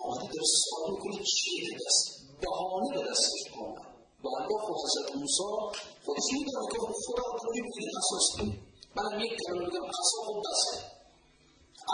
[0.06, 2.06] آمده در سوال می‌کنه چی که دست
[2.42, 3.82] بهانه به دستش کنه
[4.24, 5.44] و الله خود حضرت موسی
[6.06, 6.28] خودش
[6.72, 8.54] که خدا رو می‌بینه اساس کنه
[8.96, 10.78] منم یک کلمه میگم اصلا خب بسه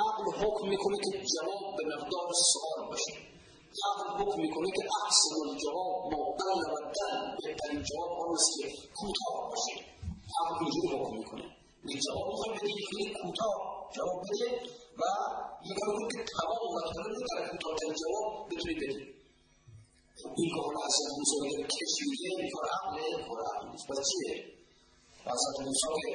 [0.04, 3.35] عقل حکم می‌کنه که جواب به مقدار سوال باشه
[3.90, 8.68] عقل حکم می‌کنه که احسن الجواب ما قل و دل بهترین جواب آن است که
[8.98, 9.76] کوتاه باشه
[10.40, 11.46] عقل اینجوری حکم می‌کنه
[11.94, 13.56] یک جواب می‌خوای بدی خیلی کوتاه
[13.96, 14.50] جواب بده
[15.00, 15.04] و
[15.70, 19.16] یک کار که تمام مطلب رو در کوتاهترین جواب بتونی بدی
[20.38, 24.36] این کار از موسی اگر کشیده این کار عقله کار عقل نیست پس چیه
[25.26, 26.12] از موسی که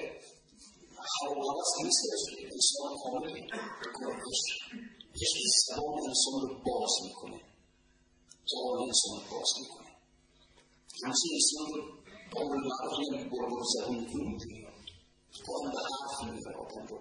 [1.12, 4.20] هوا و هوس نیست انسان انسان رو باز می‌کنه
[5.66, 7.49] زبان انسان رو باز می‌کنه
[11.04, 11.80] همچنین انسان رو
[12.32, 14.66] قول معروف نمی برو زبان می‌کنه اونجوری
[15.46, 16.98] قول به حرف می‌بره آدم رو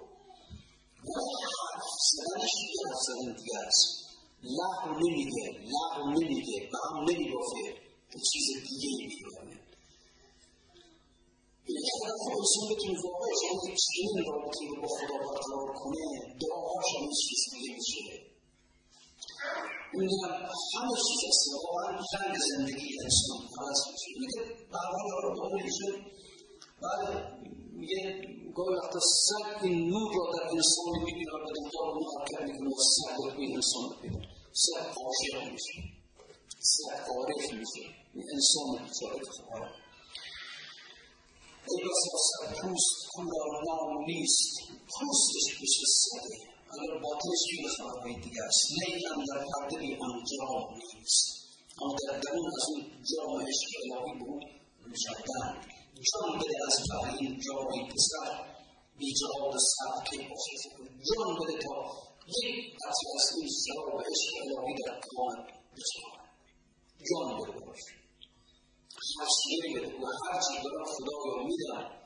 [1.05, 1.11] و
[1.73, 3.87] حرف زدنش یه حرف زدن دیگه است
[4.43, 7.63] لحو نمیگه لحو نمیگه به هم نمی‌گفته
[8.11, 9.59] به چیز دیگه میگه
[11.69, 15.69] اگر انسان بتونه واقعا شما یک چنین رابطه رو با خدا برقرار
[19.93, 20.33] هم میشه میگم
[20.75, 24.09] همه چیز است واقعا رنگ زندگی انسان عوض میشه.
[24.19, 24.41] میگه
[24.73, 25.89] برهای رو میشه.
[26.81, 27.03] بعد
[27.79, 28.21] میگه
[28.55, 31.31] گاهی وقتا سگ این نور را در انسان می‌بینه.
[31.33, 34.27] و به دنیا رو محکم می‌کنه و سگ رو به انسان می‌بینه.
[34.53, 35.79] سگ عاشق میشه.
[37.61, 37.83] میشه.
[38.13, 39.73] این انسان بیچاره که خواهد
[41.69, 43.07] ای بس سر پوست.
[43.13, 44.59] کن را نام نیست.
[44.69, 48.61] پوستش بشه سده اگر باطنش توی خواهی دیگه است.
[48.79, 51.25] نیلم در بی آن جام نیست.
[51.81, 54.43] اما در درون از اون جام عشق الهی بود
[54.91, 55.61] نشاندن
[56.09, 58.59] جان بده از جای این جای پسر.
[58.97, 60.55] بی جهاد سر که باشه
[61.07, 61.75] جان بده تا
[62.27, 65.37] یک قطعه از این شراب عشق الهی در کمان
[65.73, 66.19] بچکن
[67.09, 67.93] جان بده باشه
[69.19, 71.98] هر شیری بده و هر چی دارم خدایا میدم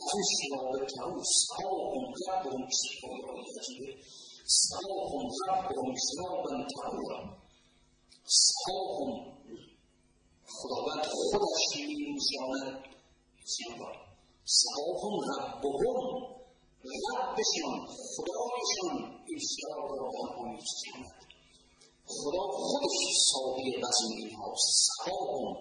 [0.00, 3.20] اون تموم سقاهم ربهم شفای
[3.58, 4.02] عجیبه
[4.46, 7.36] سقاهم ربهم شرابا طهورا
[8.24, 9.10] سقاهم
[10.46, 12.84] خداوند خودش می‌نوشاند
[13.54, 13.92] شراب
[14.44, 16.30] سقاهم ربهم
[16.84, 17.86] ربشان
[18.16, 21.20] خدایشان این شراب را به آنها می‌چشاند
[22.06, 22.98] خدا خودش
[23.30, 25.56] ساقی بزم اینهاست سقاهم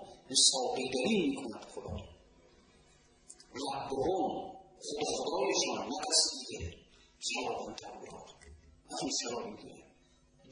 [0.52, 2.09] ساقیگری می‌کند خدا
[5.30, 6.78] خودشان نه کسی دیگه
[7.20, 8.30] شراب تبلیغات
[8.92, 9.84] همین شراب می‌گیره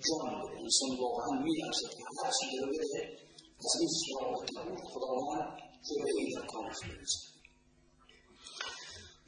[0.07, 3.01] جان بده انسان واقعا میارزد که هر چی داره بده
[3.65, 5.57] از این شراب تبلیغ خداوند
[5.87, 7.27] جلوه ای در کامش بریزد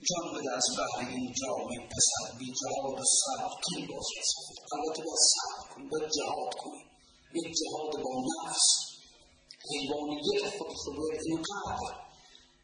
[0.10, 3.04] جان بده از بحر این جامع پسر بی جهاد و
[3.66, 6.84] کی باز رسد البته باید صبر کنی باید جهاد کنی
[7.36, 8.68] یک جهاد با نفس
[9.70, 12.09] حیوانیت خود خود باید اینقدر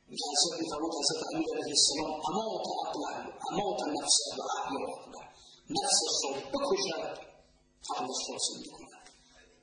[0.09, 3.11] جاء سيدنا موطن سيدنا علي عليه السلام أموت عقله
[3.51, 5.21] أموت نفسه وعقله وعقله
[5.77, 7.17] نفس الخوف بكل شرط
[7.89, 8.77] قبل الخوف منه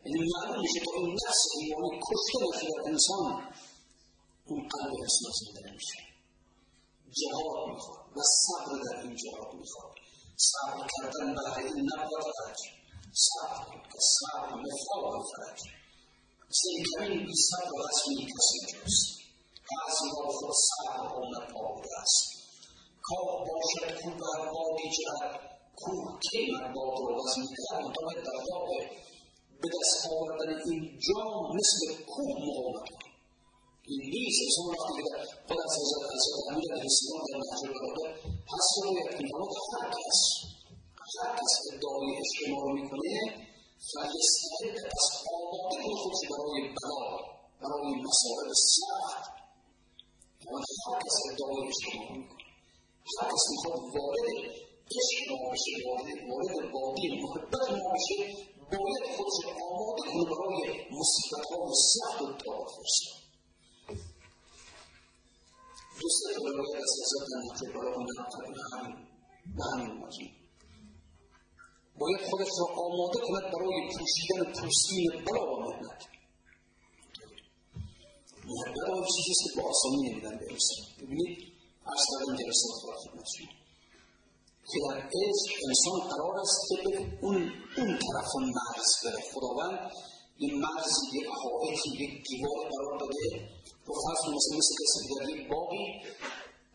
[0.06, 3.26] إن المعلوم مش تقول نفس يعني كل شيء في الإنسان
[4.50, 6.06] من قلبه يسمع سيدنا شيء
[7.18, 9.94] جواب میخواد والصبر ده من این جواب میخواد
[10.50, 12.60] صبر کردن بعد این نبود فرج
[13.26, 15.60] صبر كالصبر صبر مفتاح فرج
[16.60, 19.21] سیکمین بی صبر رسمی کسی
[19.72, 20.50] بعضی را خود
[21.18, 22.22] آمد آبوده است
[23.02, 28.40] کار باشد کو بر بادی جهد کوه کی بر باد رو وزن کرد مطابق در
[28.50, 28.80] واقع
[29.62, 33.12] به دست آوردن این جام مثل کوه مقاومت کن
[33.90, 35.04] این نیست انسان وقتی که
[35.48, 36.10] خود از حضرت
[36.50, 38.06] امیر علیه السلام در نهج البلاغه
[38.50, 40.20] پس باید میفرماد هر کس
[41.18, 42.06] هر کس ادعای
[42.48, 43.12] رو می‌کنه
[43.90, 47.00] فلیستعد پس آماده کن خودش برای بلا
[47.62, 49.41] برای مصائب سخت
[50.50, 52.42] هر کس ادعای عشق ما رو می‌کنه
[53.20, 54.28] هر کس می‌خواد وارد
[54.96, 58.18] عشق ما بشه وارد وادی محبت ما بشه
[58.72, 59.38] باید خودش
[59.70, 60.58] آماده کنه برای
[60.98, 62.66] مصیبت های سخت و دار
[66.00, 68.96] دوست روایت از حضرت نحجه برای منتقل همین
[69.56, 70.28] به همین موضوع
[71.98, 75.72] باید خودش را آماده کند برای پوشیدن پوستین بلا و
[78.50, 81.38] محبت آن چیزی است که با آسانی نمیدن به انسان ببینید
[81.86, 83.52] عرض کردم جلسه خدا خدمت شما
[84.70, 87.36] که در عشق انسان قرار است که به اون
[87.78, 89.90] اون طرف مرز بره خداوند
[90.36, 93.24] این مرز یک حائطی یک دیوار قرار داده
[93.88, 95.86] و فرض مثل مثل کسی در یک باقی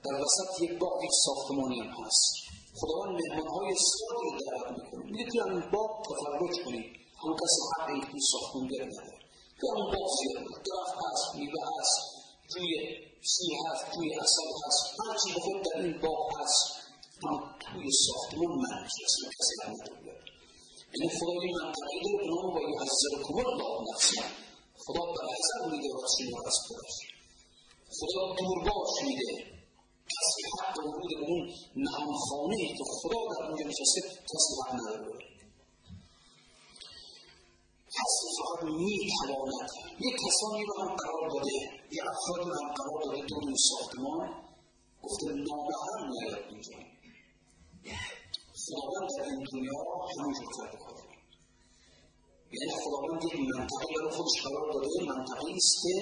[0.03, 2.33] در وسط یک باغ یک ساختمانی هم هست
[2.79, 5.11] خداوند مهمانهای زیادی رو دعوت می‌کنه.
[5.11, 6.85] میگه توی همین باغ تفرج کنید
[7.21, 9.16] همون کسی حق این توی ساختمانگر نداره.
[9.58, 11.96] توی همون باغ زیاد درخت هست میوه هست
[12.52, 12.72] جوی
[13.32, 16.64] سی هست جوی اصل هست هر چی بخود در این باغ هست
[17.22, 20.32] اما توی ساختمان منفی است کسی هم نداره
[20.94, 24.22] یعنی خدا یه منطقه داره به نام با یحذرکم الله نفسه
[24.84, 26.96] خدا به احسن میده راستی ما از خودش
[27.98, 29.32] خدا دورباش میده
[30.14, 31.42] کسی حق ورود به اون
[31.76, 35.35] نهانخانه ای که خدا در اونجا نشسته کسی حق نداره کسی
[38.57, 41.51] فقط می‌تواند یک کسانی رو هم قرار داده
[41.91, 44.29] یه افرادی رو هم قرار داده دور این ساختمان
[45.03, 46.77] گفته نامحرم نیاد اینجا.
[48.65, 49.73] خداوند در این دنیا
[50.19, 51.03] همینجور کرده خدا
[52.51, 55.93] یعنی خداوند یک منطقه برای خودش قرار داده منطقه است که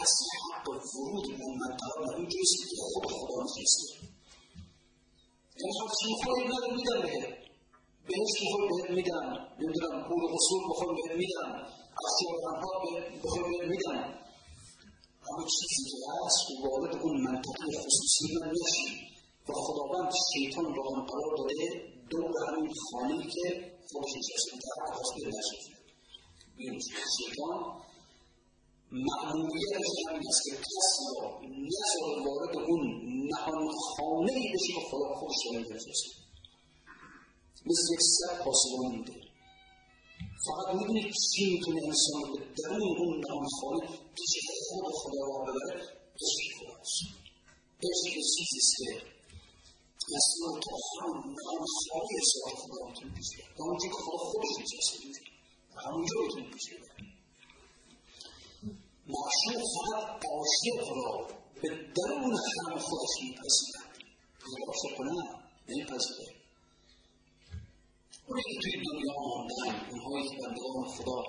[0.00, 3.86] کسی حق ورود به اون منطقه به اونجاست که خود خدا نفرسته
[5.56, 7.39] یعنی هر چی می‌خوای نداره میدم بهت
[8.08, 9.26] بهشت می‌خوای بهت میدم
[9.60, 11.48] نمی‌دونم پول قصور بخوای بهت میدم
[12.04, 12.72] اختیار انها
[13.24, 14.20] بخوای بهت میدم
[15.28, 18.88] اما چیزی که هست وارد اون منطقه خصوصی من نشی
[19.48, 25.28] و خداوند شیطان رو هم قرار داده دور همین خانه که خودش نشسته در کاسبه
[25.28, 25.72] نشسته
[26.58, 26.82] ببینید
[27.18, 27.60] شیطان
[28.92, 32.82] معمولیتش همین است که کسی را نذاره وارد اون
[33.30, 36.29] نهان خانه ای بشه که خدا خودش رو نشسته
[37.66, 39.30] مثل یک سر پاسبان میده
[40.46, 44.32] فقط می‌دونید چی می‌تونه انسان به درون اون نهان خانه پیش
[44.68, 45.80] خود خدا را ببره
[46.22, 47.02] عشق خداست
[47.82, 48.90] عشق چیزی است که
[50.14, 54.52] مسئول تا همون نهان خانه سراغ خدا می‌تونه پیش بره تا اونجا که خدا خودش
[54.60, 55.20] نشسته
[55.84, 57.10] همونجا می‌تونه پیش بره
[59.06, 61.26] معشوق فقط عاشق را
[61.62, 63.90] به درون هم خودش میپذیرد
[64.68, 66.39] عاشق نه نمیپذیره
[68.30, 71.22] اونی که توی دنیا ماندن اونهایی که بندگان خدا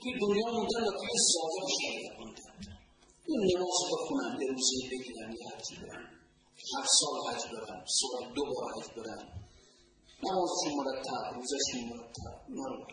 [0.00, 2.78] توی دنیا موندن و توی ظاهر شریعت موندن
[3.28, 6.06] اون نماز بخونن به روزه بگیرن یه حجی برن
[6.74, 9.22] هر سال حج برن سال دو بار حج برن
[10.22, 12.86] نمازشون مرتب روزشون مرتب اینا رو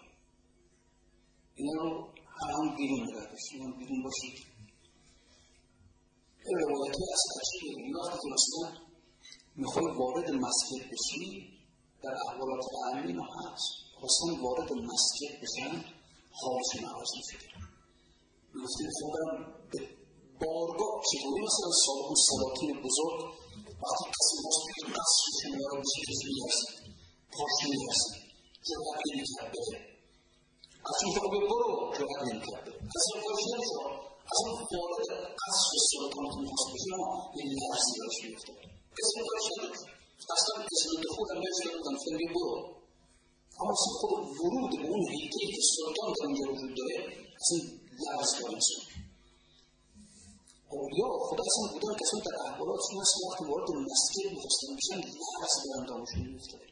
[1.55, 4.37] اینا رو هم بیرون رده شما بیرون باشید
[6.45, 8.85] این روایتی از عجیبه این وقتی که مثلا
[9.55, 11.54] می‌خوای وارد مسجد بشی
[12.04, 13.68] در احوالات علمی هست
[14.00, 15.72] خواستن وارد مسجد بشن
[16.40, 17.38] حالشون عوض میشه
[18.54, 19.36] میگفتیم خب برم
[19.72, 19.78] به
[20.42, 21.70] بارگاه چطوری مثلا
[22.08, 23.18] اون سلاطین بزرگ
[23.82, 26.70] وقتی کسی باز توی قصر شما رو بشه کسی میرسید
[27.36, 28.22] پاش میرسید
[28.68, 29.78] جرأت نمیکرد بره
[30.90, 35.08] از اون فقط برو جرأت نمیکرد بره کسی رو پاش نمیشد از اون وارد
[35.42, 38.56] قصر سلطان که میخواست بشه اما به لرزی براش میافتاد
[38.98, 39.93] کسی رو پاش نمیکرد
[40.37, 40.55] اصلا
[40.91, 42.75] رو دخول هم نمیدن فعلی برو
[43.59, 46.97] اما اصلا خود ورود به اون هیته که سلطان در اونجا وجود داره
[47.41, 47.57] اصلا
[48.01, 48.59] لرز داره
[50.71, 55.79] اولیا خدا اصلا بودن کسان در احوالاتشون هست وقتی وارد مسجد می‌خواستن بشن لحظ به
[55.79, 56.65] اندامشون میفتاده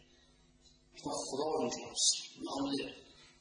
[1.06, 2.14] و خدا اینجاست
[2.46, 2.76] محل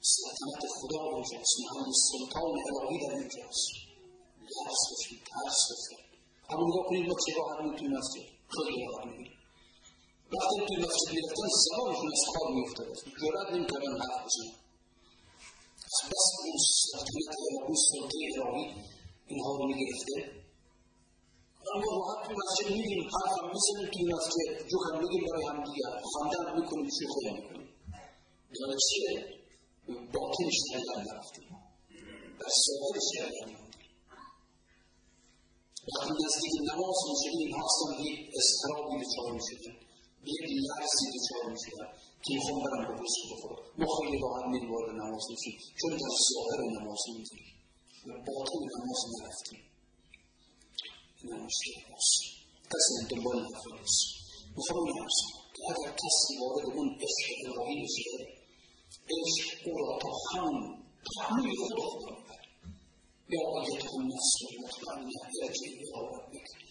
[0.01, 3.69] سلطنت خدا اینجاست محل سلطان الهی در اینجاست
[4.53, 6.05] لحظ بشید ترس بشید
[6.51, 9.32] اما نگاه کنید ما چه راحت توی مسجد خیلی راحت
[10.35, 14.53] وقتی توی مسجد می‌رفتن زبانشون از کار میافتاده جرأت نمی‌کردن حرف بزنن
[16.11, 17.35] بس اون سلطنت
[17.67, 18.67] اون سلطه الهی
[19.27, 20.15] اینها رو می‌گرفته
[21.75, 25.65] اما راحت تو مسجد میگیم حرف هم می‌زنیم توی مسجد جو هم میگیم برای هم
[25.65, 27.69] دیگر خواندن می‌کنیم شوخی می‌کنیم
[28.61, 29.15] یعنی چیه؟
[30.15, 31.49] باطنش در نرفتیم
[32.41, 33.63] در سوالش در
[35.95, 39.92] وقتی نزدیک نماز می‌شدیم این هستم یک اضطرابی دچار می‌شدن
[40.25, 41.91] یک لرزی دچار می‌شدن
[42.25, 43.63] که می‌خوام برم به بوسه بخورم.
[43.79, 47.55] ما خیلی راحت میریم وارد نماز میشیم چون در ظاهر نماز می‌تونیم
[48.07, 49.63] و باطن نماز نرفتیم
[51.25, 52.23] نوشته است
[52.73, 53.79] کسی دنبال می‌خوام
[55.55, 58.03] که اگر کسی وارد اون عشق الهی بشه
[59.15, 60.09] عشق او را تا
[61.17, 62.49] پهلوی خدا خدا می‌بره
[63.29, 65.13] یا آیت النفس المطمئنه
[65.43, 66.62] ارجع الى ربک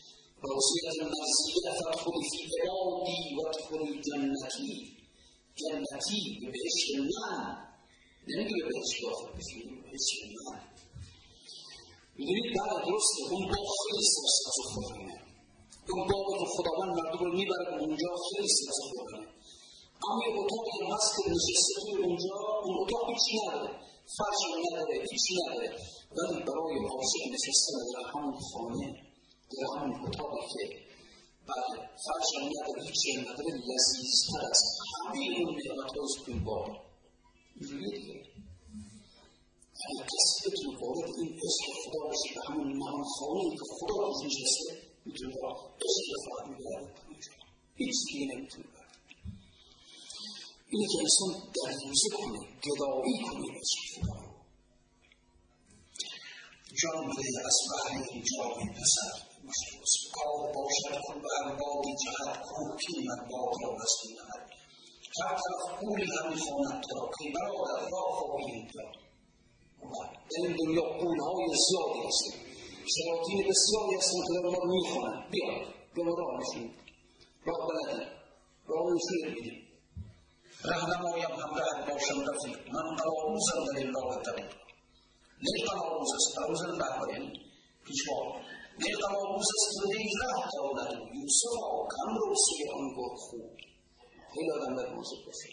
[0.43, 4.73] ووصية النفسية فادخل في عوني وادخل جنتي.
[5.61, 7.49] جنتي ببعش النعم
[8.27, 10.61] لأنك ببعش وفق ببعش النعم
[12.27, 14.83] يريد بقى درست هم بقى خلص الصفحة
[15.93, 16.31] هم بقى.
[16.43, 19.21] الخضبان مردوب المبرد من جوا خلص الصفحة
[20.09, 23.71] أما الأطاق المسكن نشسته من جوا من أطاق بيشي نداره
[24.17, 25.69] فرش نداره بيشي نداره
[26.17, 29.10] بل برای عاشق نشستن در همون خانه.
[29.57, 30.63] در همون اتاقی که
[31.47, 34.63] بله فرش نداره هیچی نداره لذیذتر از
[35.05, 36.67] همه اون نعمتهاست توی باب
[37.55, 38.23] اینجوریه دیگه
[39.89, 44.25] اگر کسی بتونه وارد این عشق خدا بشه به همون نهان خانه که خدا روش
[44.25, 45.49] نشسته می‌تونه با
[45.85, 46.93] عشق فقط می‌بره
[47.75, 48.87] هیچ دیگه نمی‌تونه بره
[50.69, 54.31] اینه که انسان دریوزه کنه گدایی کنه عشق خدا
[56.81, 59.30] جان بده از بحر این جامی پسر
[60.13, 64.49] کار باشد کن به اربابی جهت کوکی من باد را بسته نهد
[65.21, 68.81] هر طرف پولی هم می‌خواند تو را که برادر راه خواهی اینجا
[70.31, 72.37] در این دنیا قولهای زیادی هستن
[72.93, 75.45] شیاطین بسیاری هستن که ما می‌خوانن بیا
[75.93, 76.73] بیا ما راه نشون
[77.45, 78.05] راه بلدن
[78.67, 79.67] راه نشون میدیم
[80.65, 84.51] رهنمایم همراه باشم رفیق من قلاوزم در این راه طریق
[85.43, 87.51] نه قلاوز است قلاوز رهبر یعنی
[88.81, 93.49] نه قلاوز است که نه راه دارد یوسفا کم رو سوی آن گفت خوب
[94.33, 95.49] خیلی آدم باید موضوع باشه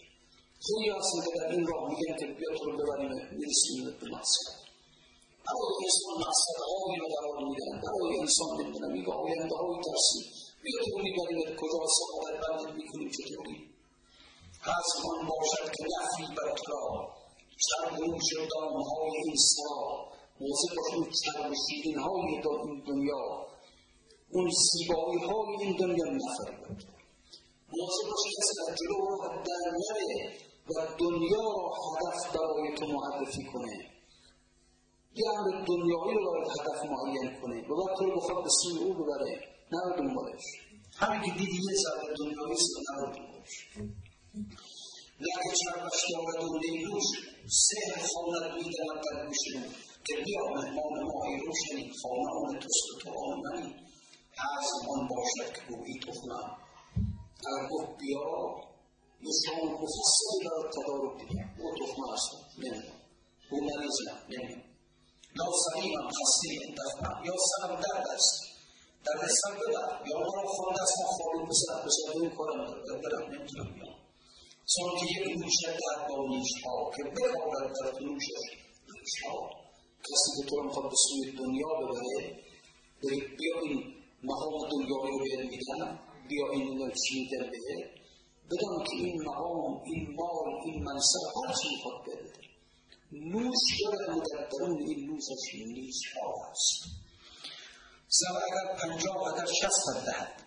[0.66, 4.48] خیلی هستن که در این راه میگن که بیا تو رو ببریم می‌رسیم به مقصد
[5.46, 10.20] برای انسان مقصد هایی رو قرار میدن برای انسان نمی‌دونم میگه آینده های ترسی
[10.62, 13.56] بیا تو رو می‌بریم کجا سعادت بندت می‌کنیم چطوری
[14.66, 15.84] پس آن باشد که
[20.40, 22.40] را موضوع اون چرم شیرین های این
[22.86, 23.46] دنیا.
[24.32, 26.98] اون زیبایی های این دنیا نفر تو
[27.72, 30.32] موضوع باش کسی در جلو راه در نره
[30.68, 33.90] و دنیا را هدف برای تو معرفی کنه.
[35.14, 37.68] یه امر دنیایی رو باید هدف معین کنه.
[37.68, 39.40] و بعد تو رو بخواد به سوی او ببره.
[39.72, 40.42] نه دنبالش.
[40.96, 43.68] همین که دیدی یه سر دنیایی است نه دنبالش.
[45.20, 47.04] نه که چربش دارد و لیلوش
[47.48, 49.38] سهر خواند می‌دهد در گوش
[50.24, 53.74] بیا مهمان ماهی روشنی خانه آن توست و تو آن منی
[54.58, 56.56] از آن باشد که گویی تخمم
[57.46, 58.24] اگر گفت بیا
[59.20, 63.00] مثال مفصلی را تدارک دیدم او تخمه است نمی‌دونم
[63.50, 64.68] او مریضم نمی‌دونم
[65.36, 66.48] یا سقیمم خسته
[66.78, 68.42] دفنم یا سرم درد است
[69.04, 72.66] درد سر ببر یا مرا خورده است ما خوابی پسر پسر این کارم
[73.02, 73.98] برم نمی‌تونم بیام
[74.76, 78.44] چون که یک نوشه درد با نیشها که بخوابد در نوشش
[78.94, 79.67] نیشها
[80.06, 82.42] کسی که تو رو می‌خواد به سوی دنیا ببره
[83.38, 87.90] بیا این مقام دنیایی رو بهت میدن بیا این رو چی میدن بهت
[88.50, 92.48] بدان که این مقام این مال این منصب هر چی می‌خواد بده
[93.12, 96.82] نوش دارد و در درون این نوشش نیش ها است
[98.08, 100.42] زن اگر پنجاه اگر شست دهد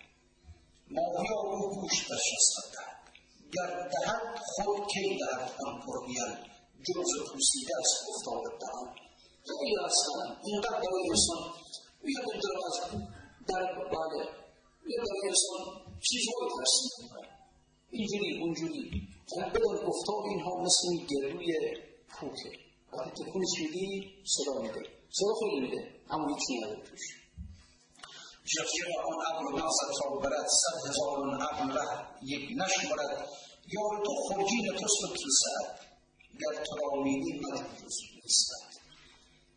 [0.91, 3.01] ماهیا او گوش در شستت دهد.
[3.53, 6.35] گر دهد خود کی دهد؟ آن پرگیل
[6.87, 9.10] جوز پوسیده است افتاده دهد
[9.49, 11.41] خیلی هستن اینقدر برای انسان
[12.03, 12.25] میاد
[12.67, 12.77] از
[13.47, 14.21] در بله
[14.85, 15.61] میاد برای انسان
[16.07, 17.09] چیزهایی ترسیم
[17.89, 21.77] اینجوری اونجوری فقط بدان گفتار اینها مثل گلوی
[22.09, 22.51] پوکه
[22.93, 27.01] وقتی تکونش میدی صدا میده صدا خیلی میده اما هیچی نداره توش
[28.45, 28.77] شخصی
[29.07, 33.27] آن عقل ناصر تا برد صد هزار عقل ره یک نشمرد
[33.73, 35.79] یار تو خرجین توست و کیسد
[36.39, 37.39] گر تو را میدی
[38.23, 38.60] نیستد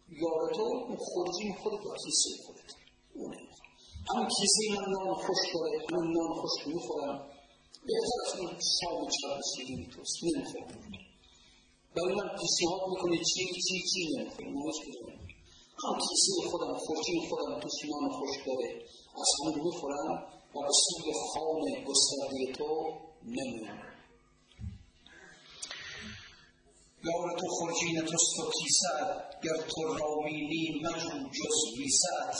[0.08, 0.64] یار تو
[1.08, 2.70] خرجین خودت و کیسه خودت
[3.14, 3.36] اونه.
[4.10, 7.30] هم کیسه من نان خوش داره من نان خوش می‌خورم.
[7.86, 8.50] بهتر از اون
[8.80, 10.16] شام چرا شیرین توست.
[10.24, 10.92] نمی‌خورم
[11.96, 15.20] برای من پیشنهاد می‌کنه چی چی چی نمی‌خورم نمی‌خورم
[15.84, 18.82] هم کیسه خودم خورجین خودم توش نان خوش داره.
[19.20, 20.12] از اون می‌خورم
[20.54, 22.92] و به سوی خانه گسترده تو
[23.24, 23.93] نمیام
[27.08, 32.34] یار تو خرجین توست و کیسد گر تو رامینی مجو جز ویسد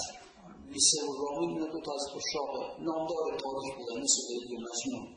[0.72, 4.20] ویسه و رامین دو تا از اشاق نامدار تاریخ بودن مثل
[4.52, 5.16] و مجنون.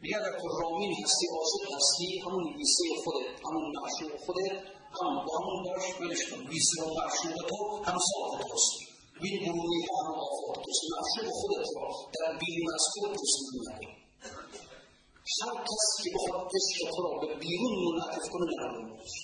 [0.00, 4.52] میگه اگر رامین هستی عاشق هستی همون ویسه خودت همون معشوق خودت
[4.98, 6.46] هم با همون باش ولش کن.
[6.48, 8.72] ویسه و معشوق تو هم صاف توست
[9.20, 13.98] این برونی هم آفات توست معشوق خودت را در بیرون از خودت تسلیم
[15.27, 19.15] نکن هر کسی که بخواد عشق تو را به بیرون منعطف کنه نرو دنبالش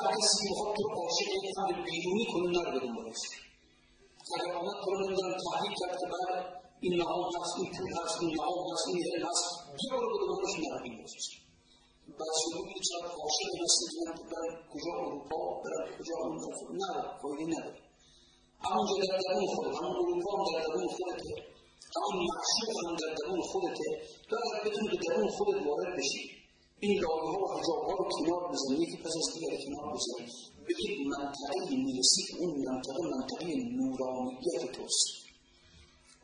[0.00, 3.22] هر کسی که بخواد تو را عاشق یک امر بیرونی کنه نرو دنبالش
[4.34, 6.32] اگر آمد تو را نمیدونم تحریک کرد که بعد
[6.80, 9.44] این نهام هست این پول هست این نهام هست این علم هست
[9.76, 11.26] بیا برو به دنبالش نرو دنبالش
[12.20, 13.50] بعضی رو میگه چرا عاشق
[21.97, 26.45] اروپا هم در درون خودته تو اگر بتونی به درون خودت وارد بشی
[26.79, 30.27] این لایه ها و حجاب ها رو کنار بزنی یکی پس از دیگر کنار بزنی.
[30.67, 33.45] به یک منطقه می‌رسی که اون منطقه منطقه
[33.79, 35.07] نورانیت توست.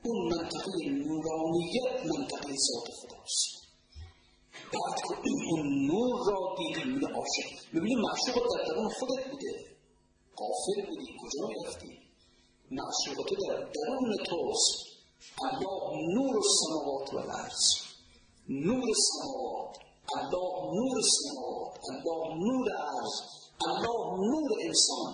[0.06, 3.52] اون منطقه نورانیت منطقه ذات خداست.
[4.74, 9.52] بعد که اون نور را دیدی میگه عاشق می‌بینی معشوق در درون خودت بوده.
[10.36, 11.08] قافل بودی.
[11.22, 12.00] کجا می‌رفتی
[12.72, 14.91] معشوق تو در درون توست.
[15.48, 15.84] الله
[16.16, 17.66] نور السماوات و الارض.
[18.50, 19.78] نور السماوات
[20.18, 22.66] الله نور السماوات الله نور
[22.98, 23.14] ارض.
[23.68, 24.02] الله
[24.32, 25.14] نور انسان.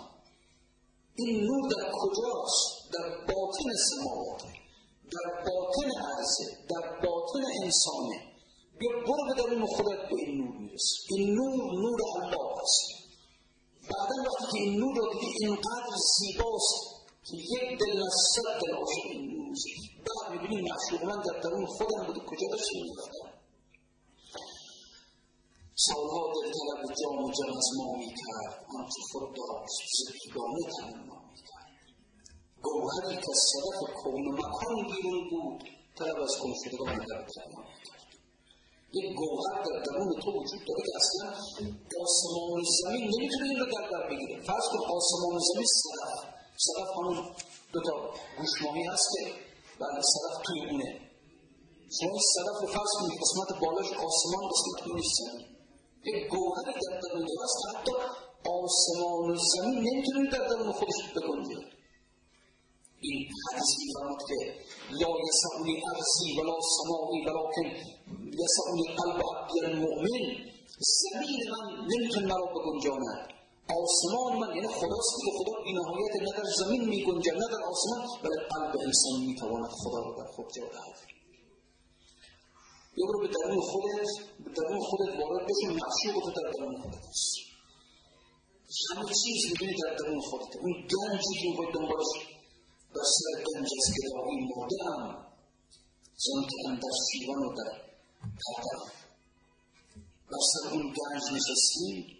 [1.16, 4.43] این نور در کجاست؟ در باطن سماوات.
[5.12, 6.47] در باطن عرضه.
[6.70, 8.18] در باطن انسانه.
[8.80, 10.97] بیا برو به درون خودت به این نور می‌رسی.
[11.10, 13.08] این نور نور الله است.
[13.89, 18.76] بعدا وقتی که این نور رو دیدی اینقدر زیباست که یک دل از صد دل
[19.03, 19.55] این نور
[20.08, 23.30] بعد می‌بینی معشوق من در درون خودم بوده کجا داشته می‌رفتم
[25.76, 28.66] سالها دل طلب جام و جم از ما می‌کرد.
[28.78, 31.68] آنچه خود داشت ز بیگانه تمنا می‌کرد.
[32.62, 35.64] گوهری که از صدف کون و مکان بیرون بود
[35.97, 38.08] طلب از گم شدگان در تمنا می‌کرد
[38.93, 41.28] یک گوهر در درون تو وجود داره که اصلا
[42.01, 44.41] آسمان زمین نمی‌تونه این رو در بر بگیره.
[44.41, 46.14] فرض کن آسمان زمین صدف.
[46.58, 47.36] صدف همون
[47.74, 49.47] دو تا گوشماهی هست که
[49.80, 50.92] بله صدف توی اونه.
[52.00, 55.46] شما این صدف رو فرض کنید قسمت بالاش آسمان قسمت توی زمین
[56.06, 57.92] یک گوهری در درون هست حتی
[58.50, 61.60] آسمان و زمین نمی‌تونه در درون خودش بگنجه
[63.02, 64.36] این حدیث میفرماد که
[64.92, 67.68] لا یسعنی ارضی ولا سماوی ولکن
[68.44, 70.26] یسعنی قلب عبد المؤمن
[70.80, 73.37] زمین من نمی‌تونه مرا بگنجاند.
[73.70, 77.63] آسمان من یعنی خداست که خدا بی نهایت نه در زمین می گنجد نه در
[77.72, 80.99] آسمان ولی قلب انسان می تواند خدا را در خود جا دهد.
[82.97, 84.07] یا برو به درون خودت
[84.43, 87.36] به درون خودت وارد بشو معشوق تو در درون خودت است
[88.91, 90.55] همه چیز می‌بینی در درون خودت.
[90.61, 92.11] اون گنجی که باید دنبالش
[92.95, 95.28] بر سر گنج از گدایی مرده هم.
[96.15, 97.72] زن که اندر شیوان و در
[98.47, 98.91] قدم.
[100.32, 102.16] بر سر اون گنج نشستیم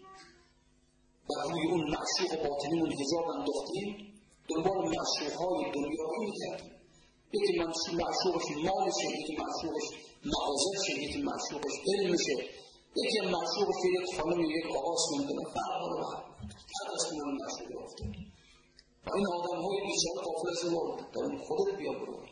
[1.30, 4.14] بر روی اون معشوق باطنیمون حجاب انداختیم
[4.50, 6.72] دنبال معشوقهای دنیایی می‌کردیم
[7.34, 7.60] یکی
[7.94, 9.88] معشوقش مالشه یکی معشوقش
[10.26, 12.36] مغازشه یکی معشوقش علمشه.
[12.96, 18.04] یکی معشوقش یک خانم یک آقاس نمی‌دونه فرق رو هر از کنون معشوق یافته
[19.06, 22.26] و این آدم های بیچاره قافل از ما اون خودت بیا برو.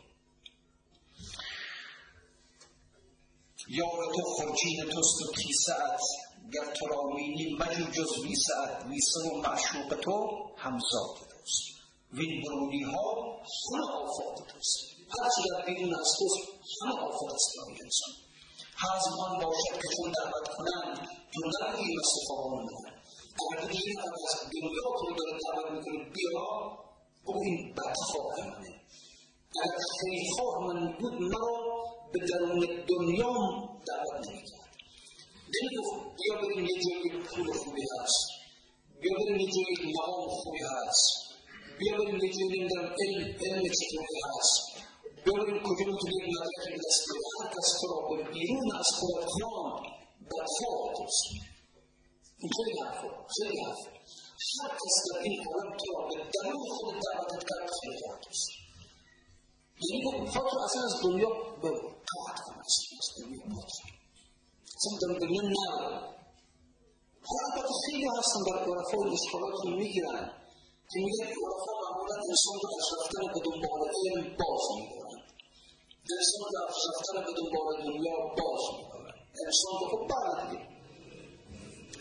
[3.68, 5.74] یار تو خرجین توست و کیسه
[6.54, 8.54] گر تو را مینی مجو جز ویسه
[8.88, 10.16] ویسه و معشوق تو
[10.56, 11.62] همزاد توست
[12.12, 14.78] وین برونی ها خون آفات توست
[15.14, 16.24] هرچی در بیرون از تو
[16.80, 18.14] همه آفت است برای انسان.
[18.82, 22.66] حزم آن باشد که چون دعوت کنند تو نروی مثل خوابان
[23.52, 26.40] اگر دیگه این از دنیا تو داره دعوت می‌کنه بیا
[27.24, 28.80] او این بدخواه منه.
[29.62, 31.56] اگر خیلی خواه من بود مرا
[32.12, 33.32] به درون دنیا
[33.86, 34.55] دعوت نمی‌کرد.
[35.62, 38.26] نمی‌گفت بیا بریم یه جایی پول خوبی هست
[39.00, 41.06] بیا بریم یه جایی مقام خوبی هست
[41.78, 44.54] بیا بریم یه جایی نمی‌دونم علم علم چطوری هست
[45.24, 47.04] بیا بریم کجا می‌تونیم مدرک دست
[47.40, 49.82] هر کس تو را به بیرون از خودت خواند
[50.30, 51.24] بدخواه توست
[52.56, 53.90] خیلی حرفه خیلی حرفه
[54.62, 58.48] هر کس در این عالم تو را به درون خود دعوتت کرد خیلی خواه توست
[59.80, 61.28] یعنی خود اصلا از دنیا
[61.62, 63.95] به قطع کن از دنیا
[64.76, 66.16] در دنیا نرو
[67.44, 70.30] البته خیلی هستن در عرفا و اشکالات می‌گیرن
[70.90, 75.22] که میگن عرفا معمولا انسان رو از رفتن به دنبال علم باز میدارن
[76.16, 79.14] انسان رو از رفتن به دنبال دنیا باز میدارن
[79.46, 80.76] انسان رو خب بله دیگه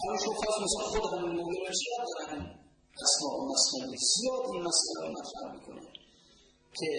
[0.04, 2.60] همشون خواست مثلا خود همین مولا زیاد دارن؟
[3.04, 3.98] اسماء و مسئله.
[4.16, 5.82] زیاد این مسئله رو مطرح می‌کنه
[6.78, 6.90] که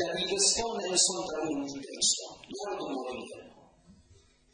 [0.00, 2.34] دبیرستان انسان در اون وجود انسان.
[2.54, 3.43] نه دنبال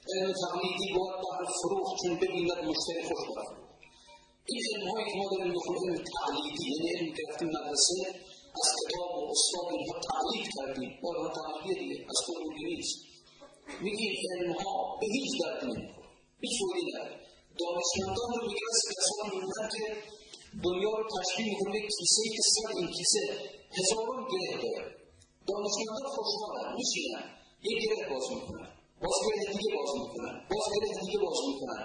[0.09, 3.49] علم تقلیدی باید بهر فروخت چون ببیند مشتری خوش برد
[4.51, 7.99] این علم هایی که ما داریم می‌خونیم علم تقلیدی یعنی علم گرفتیم مدرسه
[8.61, 12.97] از کتاب و استاد اینها تقلید کردیم ما رو تقلیدی دیگه از خودمون نیست
[13.81, 16.09] میگیم علم ها به هیچ درد نمی‌خوره
[16.41, 17.17] هیچ فوری نداره
[17.61, 19.87] دانشمندان رو میگه از کسانی میگن که
[20.65, 23.23] دنیا رو تشبیه می‌کنه به کیسه که سر این کیسه
[23.79, 24.85] هزاران گره داره
[25.49, 27.25] دانشمندان خوشحالن میشینن
[27.63, 28.70] یک گره باز می‌کنن
[29.03, 31.83] باز گره دیگه باز می‌کنن باز گره دیگه باز می‌کنن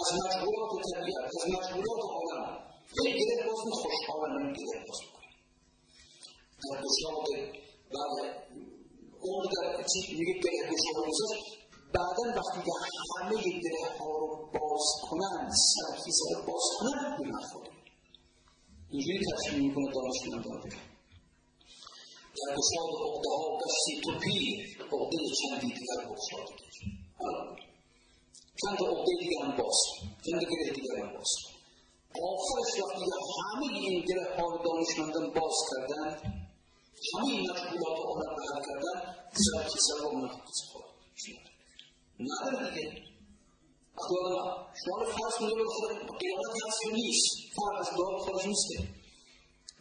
[0.00, 2.58] از مشغولات طبیعت از مشغولات عالم
[3.04, 5.32] یک گره باز خوشحالن اون گره باز می‌کنن
[6.62, 7.26] در گشاد
[7.94, 8.34] بعد
[9.20, 9.84] اون در
[10.18, 11.04] میگه گره گشاد
[11.94, 12.72] بعدا وقتی که
[13.16, 17.70] همه گره ها رو باز کنند سرکیسه رو باز کنند به نخوره
[18.90, 20.62] اینجوری تصمیم می‌کنه دانشمندان
[22.38, 26.46] در گشاد عقده ها گشتی تو پیر عقده چندی دیگر بگشاد
[28.62, 29.78] چند عقده دیگر هم باز
[30.26, 31.32] چند گره دیگر هم باز
[32.22, 33.04] آخرش وقتی
[33.38, 36.16] همه این گره ها رو دانشمندان باز کردند
[37.14, 40.84] همه این مشغولات عالم بحل کردن سرکیسه رو منحقیز خود
[42.20, 43.02] نداره دیگه
[43.96, 46.54] خدا شما رو فرض کنید به خود قیامت
[48.46, 49.03] نیست که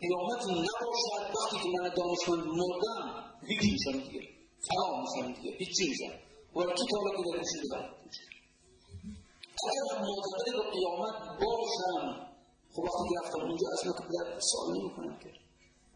[0.03, 3.03] قیامت نباشد وقتی که من دانشمند مردم
[3.47, 4.21] هیچ میشم دیگه.
[4.67, 5.51] فنا میشم دیگه.
[5.57, 6.13] هیچی میشم
[6.55, 7.93] ولی کی تا حالا که در کشیده دارم
[9.69, 12.03] اگر معتقد به قیامت باشم
[12.73, 15.29] خب وقتی که رفتم اونجا اصلا که پدر سوال نمی کنم که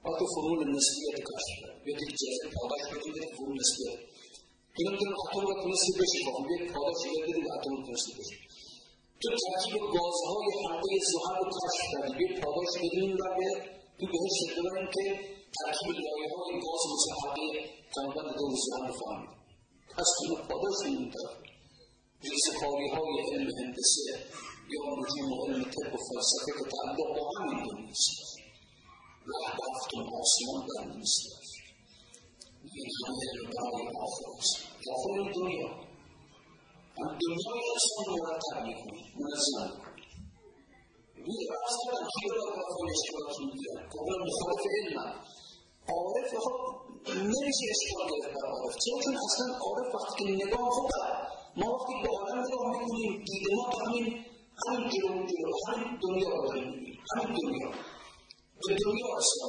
[0.06, 4.00] حتی فرمول نسبیت کرد بیاد یک جزء پاداش بدیم بده فرمول نسبیت
[4.78, 8.38] اینا می‌تونن اتم رو تونستی بشی خب یک پاداش یاد بدیم به اتم تونستی بشی
[9.22, 14.38] تو ترکیب گازهای حلقه زحل رو کشف کردی یک پاداش بدیم و به تو بهش
[14.58, 15.04] ببریم که
[15.56, 16.84] ترکیب لایه های گاز
[17.24, 17.48] حلقه
[17.96, 18.52] کمربند دور
[18.88, 19.30] رو فهمید
[19.98, 21.38] پس تو پاداش این طرف
[22.24, 24.12] ریزه کاری های علم هندسه
[24.74, 28.38] یا نجوم علم طب و فلسفه که تعلق با همین دنیا است
[29.60, 31.22] رفتون آسمان در نیست
[32.76, 34.56] این همه علم برای آخر است.
[35.10, 35.68] این دنیا.
[36.98, 39.87] هم دنیای انسان مرتب می‌کنه منظم
[41.28, 44.98] اصلا کیو را بخواه اشتراک می‌گیرن کاملا مخالف علم
[45.94, 46.58] عارف خب
[47.34, 50.88] نمیشه اشکال گرفت بر عارف چرا چون اصلا عارف وقتی که نگاه خب
[51.60, 54.06] ما وقتی به عالم نگاه می‌کنیم دیده ما تو همین
[54.68, 57.70] همین جلو جلو همین دنیا رو داریم همین دنیا
[58.68, 59.48] به دنیا اصلا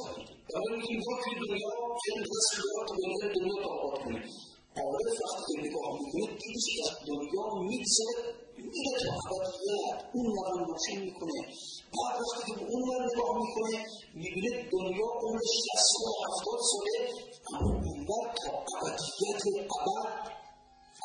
[0.53, 1.69] ولی میگیم تو توی دنیا
[2.03, 4.23] خیلی تصویرات رو به دنیا تعقاد کنیم
[4.81, 10.51] عارف وقتی که نگاه می‌کنه دیدش که از دنیا میگذره میره تو ابدیت اون ور
[10.67, 11.39] روشن می‌کنه
[11.95, 16.97] بعد وقتی که به اون ور نگاه می‌کنه می‌بینه دنیا عمرش شصت و هفتاد ساله
[17.53, 19.41] اما اون ور تا ابدیت
[19.77, 20.09] ابد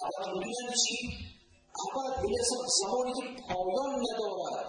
[0.04, 0.96] ابد می‌دونن چی
[1.84, 4.68] ابد یعنی اصلا زمانی که پایان ندارد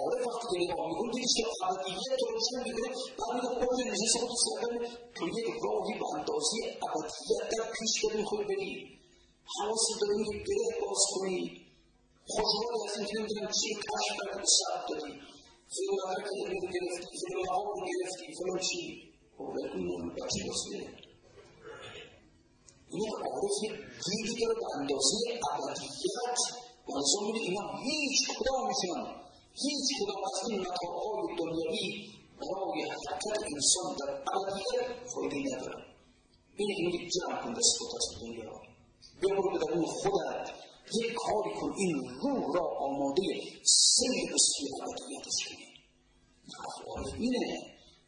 [0.00, 4.18] عارف وقتی که نگاه می‌کنه دیدش که ابدیت رو روشن می‌کنه بعد میگه خود نشسته
[4.20, 4.78] خود سرگرم
[5.14, 8.98] تو یک راهی به اندازه ابدیت در پیش داری می‌خوای بری
[9.56, 11.67] حواست داری میگه گره باز کنی
[12.34, 15.12] خوشحال از اینکه نمی‌دونم چی کشف کردی به سبب دادی
[15.74, 18.80] فلان حرکت رو گرفتی فلان آب رو گرفتی فلان چی
[19.36, 20.76] خب نمی بچه بسته
[22.90, 23.58] این عارف
[24.06, 25.16] دیدی داره به اندازه
[25.52, 26.38] ابدیت
[26.88, 29.00] منظور میده اینا هیچ کدامشون
[29.64, 32.08] هیچ کدام از این متاعهای دنیوی
[32.40, 35.84] برای حرکت انسان در ابدیت فایده ندارن
[36.56, 38.52] این میگه جمع کن دست از دنیا
[39.22, 40.57] ببرو به درون خودت
[40.94, 43.22] یک کاری کن این روح را آماده
[43.64, 45.68] سیر سوی ابدیتش کنی
[46.86, 47.46] عارف اینه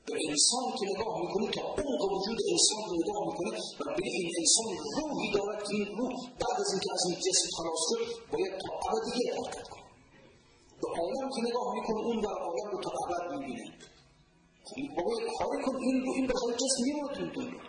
[0.07, 3.51] به انسان که نگاه می‌کنه تا عمق وجود انسان رو نگاه می‌کنه
[3.81, 7.49] و به این انسان روحی دارد که این روح بعد از اینکه از این جسم
[7.57, 8.03] خلاص شد
[8.33, 9.85] باید تا ابدیت حرکت کنه
[10.81, 13.67] به عالم که نگاه می‌کنه اون و عالم رو تا ابد می‌بینه
[14.97, 17.61] بابا یک کاری کن این رو این بخواد جسم میمونه تو دنیا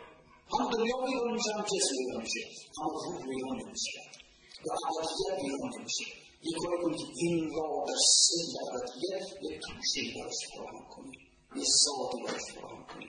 [0.53, 2.41] هم دنیا ویران میشه هم جسم ویران میشه
[2.81, 4.20] هم روح ویران نمیشه
[4.65, 6.05] و ابدیت ویران نمیشه
[6.43, 11.11] یک کاری کن که این را در سن ابدیت یک توشه براش فراهم کنی
[11.55, 13.07] یه ذاتی براش فراهم کنی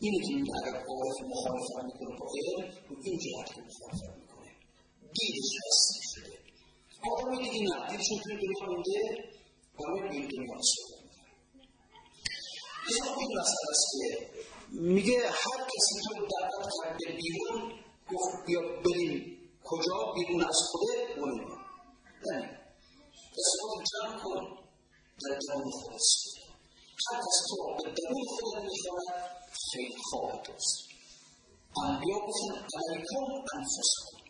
[0.00, 4.50] اینه که این اگر عارف مخالفت می‌کنه با علم رو این جهت که مخالفت می‌کنه
[5.14, 6.38] دیدش هستی شده
[7.12, 9.00] آدمی دیگه نه دیدشون توی دنیا مونده
[9.78, 10.54] برای این دنیا
[12.88, 14.30] نسبت این مسئله است که
[14.70, 17.72] میگه هر کسی تو دعوت کرد به بیرون
[18.12, 21.48] گفت بیا بریم کجا بیرون از خوده بریم
[22.26, 22.48] یعنی
[23.36, 24.60] تصور جمع کن
[25.22, 26.02] در درون خودت
[27.10, 29.30] هر کس تو به درون خودت می‌خواند
[29.72, 30.88] خیلی خواهد دوست
[31.84, 34.20] انبیا گفتن علیکم انفسکم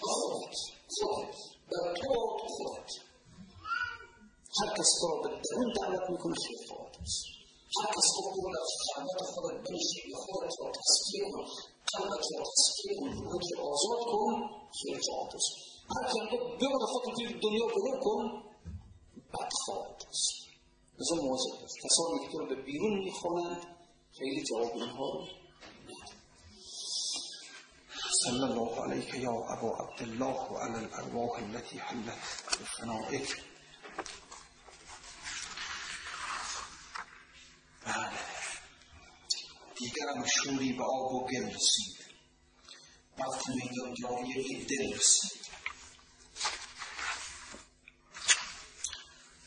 [0.00, 0.56] خودت
[1.00, 1.36] خودت
[1.70, 2.14] در تو
[2.56, 2.90] خودت
[4.60, 7.24] هر کس تو به درون دعوت می‌کنه خیلی خواهد دوست
[7.78, 13.10] هر کس تو خود از خلوت خودت بنشینی خودت را تصفیه کن را تصفیه کن
[13.12, 14.50] روحت را آزاد کن
[14.82, 15.00] خیلی
[15.32, 15.52] دوست
[15.96, 18.42] هر میگه ببر خودت توی دنیا بلو کن
[19.32, 20.32] بد خواهد دوست
[20.98, 23.66] لذا مواظب باش کسانی که رو به بیرون می‌خوانند
[24.18, 25.26] خیلی جواب اینها رو
[28.24, 32.18] صلى الله عليك يا أبا عبد الله وعلى الأرواح التي حلت
[32.60, 33.28] بفنائك
[39.80, 41.96] دیگرم شوری به آب و گل رسید
[43.18, 45.40] وقت میدان جایی این دل رسید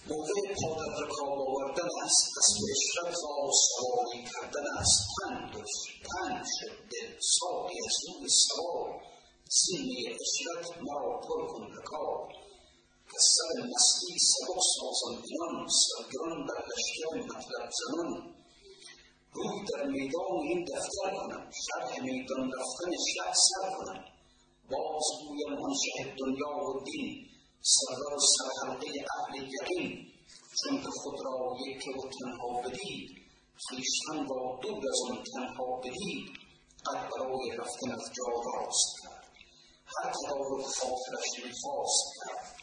[0.10, 5.52] موقع پا در رکاب آوردن است اسب اشرت را سواری کردن است پند
[6.12, 9.02] پند شد دل ساقی از روی سوار
[9.50, 11.64] سینه اشرت مرا پر کن
[19.36, 24.06] روی در میدان این دفتر کنم شرح میدان رفتن شه سر کنم
[24.72, 30.08] باز گویم آن شه دنیا و دین سردار سرحلقه اهل یقین.
[30.60, 33.10] چون که خود را یکی و تنها بدید
[33.68, 36.26] خویشتن را دور از آن تنها بدید
[36.86, 39.24] قد برای رفتن از جا راست کرد.
[39.86, 42.56] هر تدارک خاطرش می‌خواست کرد.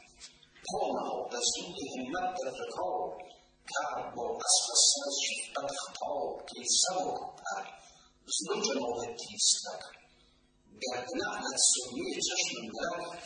[0.67, 3.30] پا نهاد از سوی همت در رکاب
[3.69, 6.61] کرد با اسب سر شفقت خطاب که
[7.37, 7.65] پر
[8.39, 10.01] زو جناب تیز کرد
[10.83, 13.23] گرد نعلت سوی چشم ملک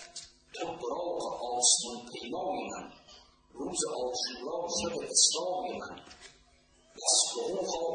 [0.54, 2.92] تو براق آسمان پیمای من
[3.52, 5.96] روز آشورا شب اسلام من
[6.96, 7.86] بس حقوقا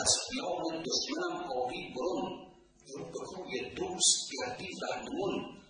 [0.00, 2.50] از میان دشمنم آری برون
[2.86, 5.60] رو به روی دوست گردی رهنمون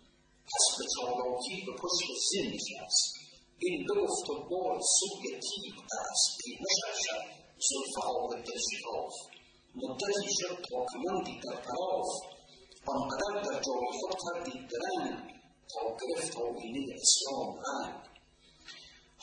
[0.44, 3.09] پس به چالاکی به پشت زین نشست
[3.70, 7.24] این بگفت و بار سوی تیب دست پیمش شد
[7.68, 9.14] زلفه ها به دل شکاف
[9.74, 12.08] مدتی شد تا کمندی در طراف
[12.86, 15.18] آنقدر در جای خود کردی درنگ
[15.72, 18.00] تا گرفت آینه اسلام رنگ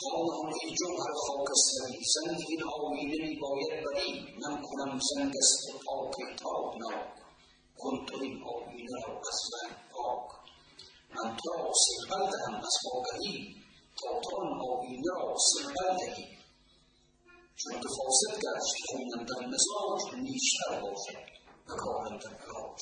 [0.04, 6.16] حالا ای جوهر خاکستری زنگ این آینه می باید بری من کنم زنگ است پاک
[6.43, 7.14] تابناک
[7.78, 10.30] کن تو این آینه را از رنگ پاک
[11.16, 13.57] من تو را سربل دهم از آگهی
[14.00, 16.38] تا تو آن آینه را سربل دهی
[17.56, 21.26] چون که فاسد گشت خونم در مزاج نیشتر باشد
[21.68, 22.80] و کارم در علاج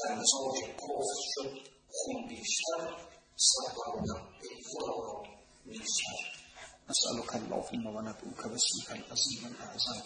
[0.00, 2.96] در مزاج کفر شد خون بیشتر
[3.36, 5.22] سر برادر ای خدا را
[5.66, 6.44] نیشتر
[6.90, 10.00] نسألك اللهم وندعوك باسمك العظيم الأعظم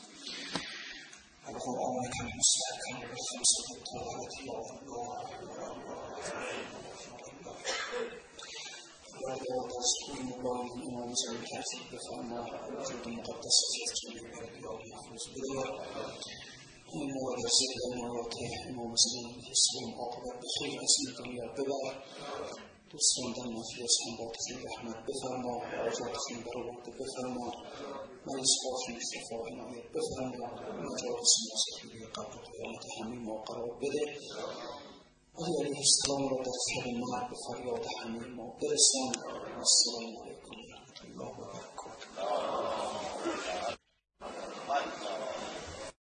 [1.49, 5.19] وبقرآنك المستحكم بالخمسة الطاهرة يا الله
[5.49, 6.88] ولا تذكرون الله
[9.29, 12.31] هذا تصميم قول الإمام سعيد الحاسب بأن
[12.68, 14.70] الوجود المقدس يستسلم لعباده
[15.05, 15.41] بالنسبة
[17.24, 21.79] ولا شك أن يعطيه الإمام مسلم يسلم عقبة بخير أسنة يعقبة
[22.93, 27.47] تسلم دم في أسلم باطل الرحمة بفرما وعجل تسلم بروة بفرما
[28.26, 29.45] ما يسبق في الصفاء
[29.95, 30.47] بفرما
[30.83, 34.07] ما جاء اسم مسلم يقابل ويتحمل وقرأ بده
[35.39, 36.51] وهي عليه السلام رضي
[36.93, 37.95] النار بخير واضح
[39.59, 40.55] والسلام عليكم.
[40.59, 41.58] ورحمة الله وبركاته